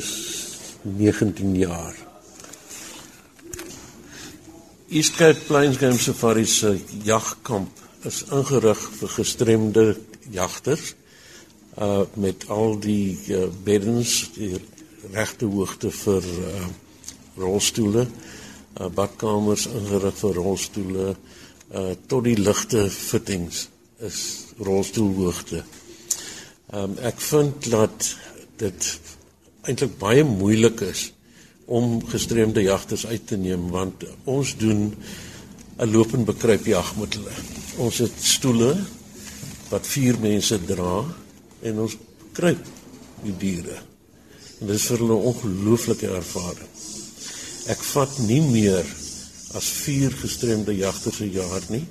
19 0.87 1.57
jaar. 1.59 1.99
East 4.87 5.17
Cape 5.19 5.43
Plains 5.49 5.81
Game 5.83 5.99
Safari 5.99 6.45
se 6.47 6.77
jagkamp 7.03 7.83
is 8.07 8.21
ingerig 8.31 8.79
vir 9.01 9.13
gestremde 9.17 9.85
jagters 10.31 10.93
uh 11.75 12.07
met 12.15 12.47
al 12.47 12.79
die 12.79 13.19
uh, 13.35 13.49
beddens 13.67 14.31
die 14.39 14.55
regte 15.13 15.45
hoogte 15.45 15.91
vir 15.91 16.23
uh 16.23 16.67
rolstoele, 17.37 18.07
uh 18.79 18.89
badkamers 18.89 19.67
ingerig 19.69 20.15
vir 20.21 20.39
rolstoele, 20.41 21.09
uh 21.73 21.93
tot 22.07 22.23
die 22.25 22.37
ligte 22.37 22.87
fittings 22.89 23.67
is 23.99 24.21
rolstoelhoogte. 24.59 25.63
Um 26.73 26.97
ek 26.99 27.21
vind 27.21 27.69
dat 27.71 28.15
dit 28.57 28.89
eintlik 29.67 29.97
baie 29.99 30.23
moeilik 30.23 30.81
is 30.87 31.11
om 31.67 31.99
gestremde 32.07 32.63
jagters 32.63 33.05
uit 33.07 33.27
te 33.27 33.37
neem 33.37 33.69
want 33.71 34.05
ons 34.23 34.55
doen 34.57 34.95
'n 35.77 35.91
lopend 35.91 36.25
bekruip 36.25 36.65
jag 36.65 36.95
met 36.97 37.13
hulle. 37.13 37.35
Ons 37.77 37.97
het 37.97 38.15
stoele 38.21 38.77
wat 39.69 39.87
vier 39.87 40.15
mense 40.19 40.57
dra 40.65 41.05
en 41.61 41.79
ons 41.79 41.97
kruip 42.33 42.65
die 43.23 43.37
diere. 43.37 43.77
En 44.59 44.67
dit 44.67 44.75
is 44.75 44.85
vir 44.89 44.97
hulle 44.97 45.17
'n 45.17 45.27
ongelooflike 45.31 46.07
ervaring. 46.07 46.69
Ek 47.67 47.83
vat 47.83 48.17
nie 48.19 48.41
meer 48.41 48.85
as 49.53 49.67
vier 49.83 50.11
gestremde 50.11 50.75
jagters 50.75 51.17
per 51.17 51.27
jaar 51.27 51.63
nie 51.69 51.85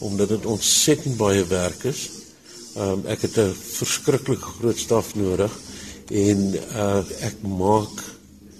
omdat 0.00 0.28
dit 0.28 0.46
ontsettend 0.46 1.16
baie 1.16 1.44
werk 1.44 1.84
is. 1.84 2.08
Um, 2.76 3.02
ek 3.06 3.20
het 3.26 3.36
'n 3.38 3.54
verskriklik 3.54 4.40
groot 4.40 4.78
staf 4.78 5.14
nodig 5.14 5.52
en 6.08 6.54
uh, 6.54 7.04
ek 7.20 7.42
maak 7.42 8.00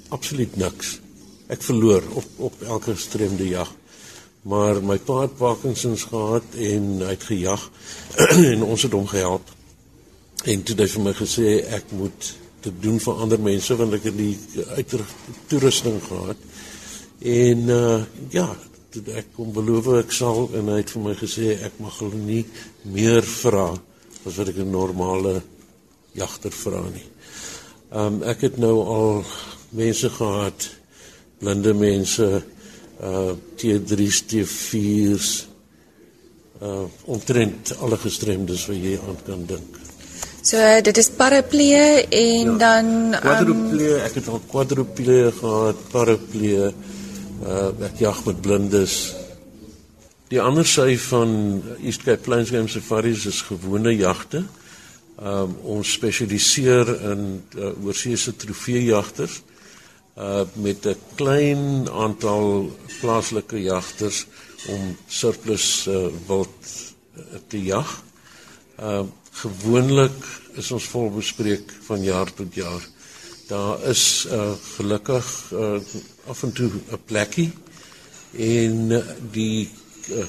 absoluut 0.09 0.57
niks. 0.57 1.01
Ek 1.49 1.63
verloor 1.63 2.03
op 2.15 2.27
op 2.37 2.63
elke 2.63 2.95
gestremde 2.95 3.49
jag. 3.49 3.71
Maar 4.43 4.83
my 4.83 4.99
pa 4.99 5.21
het 5.21 5.37
Parkinsons 5.37 6.05
gehad 6.05 6.45
en 6.57 7.01
hy 7.01 7.11
het 7.11 7.25
gejag 7.25 7.71
en 8.53 8.63
ons 8.63 8.83
het 8.83 8.93
hom 8.93 9.07
gehelp. 9.07 9.49
En 10.45 10.63
toe 10.63 10.77
het 10.77 10.85
hy 10.85 10.89
vir 10.95 11.03
my 11.03 11.15
gesê 11.15 11.49
ek 11.69 11.93
moet 11.93 12.35
dit 12.63 12.83
doen 12.83 12.99
vir 13.01 13.23
ander 13.25 13.41
mense 13.41 13.77
want 13.77 13.95
ek 13.97 14.09
het 14.11 14.17
die 14.17 14.37
uitrusting 14.77 16.01
gehad. 16.05 16.37
En 17.21 17.69
uh 17.69 18.01
ja, 18.33 18.49
toe 18.91 19.03
ek 19.15 19.33
kom 19.37 19.53
beloof 19.55 19.93
ek 20.01 20.13
sal 20.15 20.49
en 20.59 20.71
hy 20.73 20.81
het 20.81 20.93
vir 20.95 21.03
my 21.05 21.15
gesê 21.19 21.55
ek 21.67 21.79
mag 21.83 21.99
hulle 22.03 22.19
nie 22.19 22.45
meer 22.91 23.23
vra 23.23 23.71
as 24.27 24.37
wat 24.37 24.49
ek 24.49 24.59
'n 24.59 24.71
normale 24.71 25.43
jagter 26.15 26.51
vra 26.51 26.83
nie. 26.89 27.07
Um 27.93 28.23
ek 28.23 28.41
het 28.41 28.57
nou 28.59 28.77
al 28.87 29.25
mense 29.71 30.11
gehad, 30.11 30.71
blinde 31.39 31.75
mense, 31.75 32.43
uh 33.03 33.33
T3's, 33.57 34.23
T4's, 34.31 35.47
uh 36.63 36.87
omtrent 37.07 37.77
alle 37.81 37.97
gestremdes 37.97 38.67
wat 38.67 38.77
jy 38.77 38.99
aan 38.99 39.19
kan 39.27 39.47
dink. 39.47 39.90
So 40.41 40.57
dit 40.81 40.97
is 40.97 41.11
paraplee 41.13 42.07
en 42.09 42.53
ja, 42.53 42.57
dan 42.57 42.87
quadruplee, 43.21 43.91
um, 43.93 44.05
ek 44.07 44.15
het 44.17 44.29
al 44.33 44.41
quadruplee 44.49 45.27
gehad, 45.37 45.83
paraplee, 45.93 46.71
uh 47.45 47.67
ek 47.85 48.01
jag 48.01 48.23
met 48.25 48.41
blindes. 48.41 48.95
Die 50.33 50.41
ander 50.41 50.65
sy 50.65 50.95
van 51.11 51.61
East 51.85 52.07
Cape 52.07 52.25
Plains 52.25 52.53
Game 52.55 52.73
Safaris 52.73 53.27
is 53.29 53.43
gewone 53.51 53.93
jagte. 53.93 54.47
Um 55.21 55.59
ons 55.77 55.93
spesialiseer 55.93 56.89
in 57.13 57.25
uh, 57.59 57.77
oorseese 57.85 58.33
trofeejagters 58.33 59.43
uh 60.17 60.47
met 60.57 60.87
'n 60.87 60.97
klein 61.21 61.89
aantal 61.93 62.71
plaaslike 63.01 63.61
jagters 63.61 64.27
om 64.73 64.97
surplus 65.07 65.87
uh, 65.89 66.09
wild 66.27 66.65
uh, 67.17 67.37
te 67.49 67.61
jag. 67.63 68.09
Uh 68.81 69.03
gewoonlik 69.41 70.25
is 70.59 70.71
ons 70.75 70.85
vol 70.91 71.07
bespreek 71.15 71.71
van 71.87 72.03
jaar 72.03 72.33
tot 72.35 72.55
jaar. 72.55 72.83
Daar 73.49 73.83
is 73.89 74.27
uh 74.27 74.53
gelukkig 74.77 75.29
uh 75.53 75.79
af 76.27 76.43
en 76.43 76.53
toe 76.53 76.71
'n 76.71 77.05
plekkie 77.05 77.53
en 78.33 79.03
die 79.33 79.71
uh, 80.11 80.25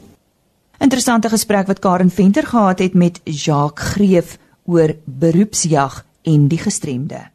Interessante 0.78 1.28
gesprek 1.28 1.66
wat 1.66 1.82
Karen 1.82 2.10
Venter 2.10 2.46
gehad 2.46 2.78
het 2.78 2.94
met 2.94 3.20
Jacques 3.24 3.88
Greef 3.88 4.38
oor 4.64 4.94
beroepsjag 5.04 6.04
en 6.22 6.46
die 6.48 6.58
gestremde. 6.58 7.30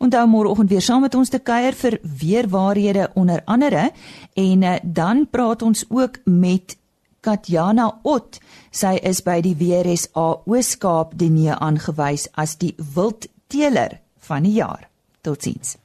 Onthou 0.00 0.26
môreoggend 0.28 0.68
weer 0.68 0.84
saam 0.84 1.00
met 1.00 1.14
ons 1.14 1.28
te 1.28 1.38
kuier 1.38 1.72
vir 1.76 1.98
weer 2.20 2.48
waarhede 2.48 3.10
onder 3.14 3.40
andere 3.44 3.90
en 4.34 4.62
uh, 4.62 4.76
dan 4.82 5.26
praat 5.30 5.62
ons 5.62 5.84
ook 5.88 6.20
met 6.24 6.76
Katjana 7.20 8.00
Ot. 8.02 8.40
Sy 8.70 8.98
is 9.00 9.24
by 9.24 9.40
die 9.44 9.56
WRSA 9.56 10.28
Ooskaap 10.44 11.16
Denie 11.16 11.56
aangewys 11.56 12.28
as 12.36 12.56
die 12.60 12.74
wildteeler 12.94 13.96
van 14.30 14.46
die 14.46 14.56
jaar. 14.62 14.88
Totsiens. 15.26 15.76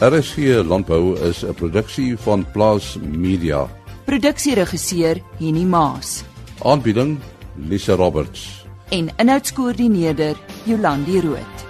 RSG 0.00 0.62
Landbou 0.64 1.18
is 1.28 1.42
'n 1.44 1.54
produksie 1.54 2.16
van 2.16 2.46
Plaas 2.52 2.96
Media. 3.02 3.68
Produksieregisseur 4.04 5.20
Henny 5.38 5.64
Maas 5.64 6.22
Aanbieding 6.62 7.18
Lisa 7.68 7.94
Roberts. 7.94 8.64
en 8.88 9.08
inhoudskoördineerder 9.16 10.36
Jolandi 10.64 11.20
Root. 11.20 11.69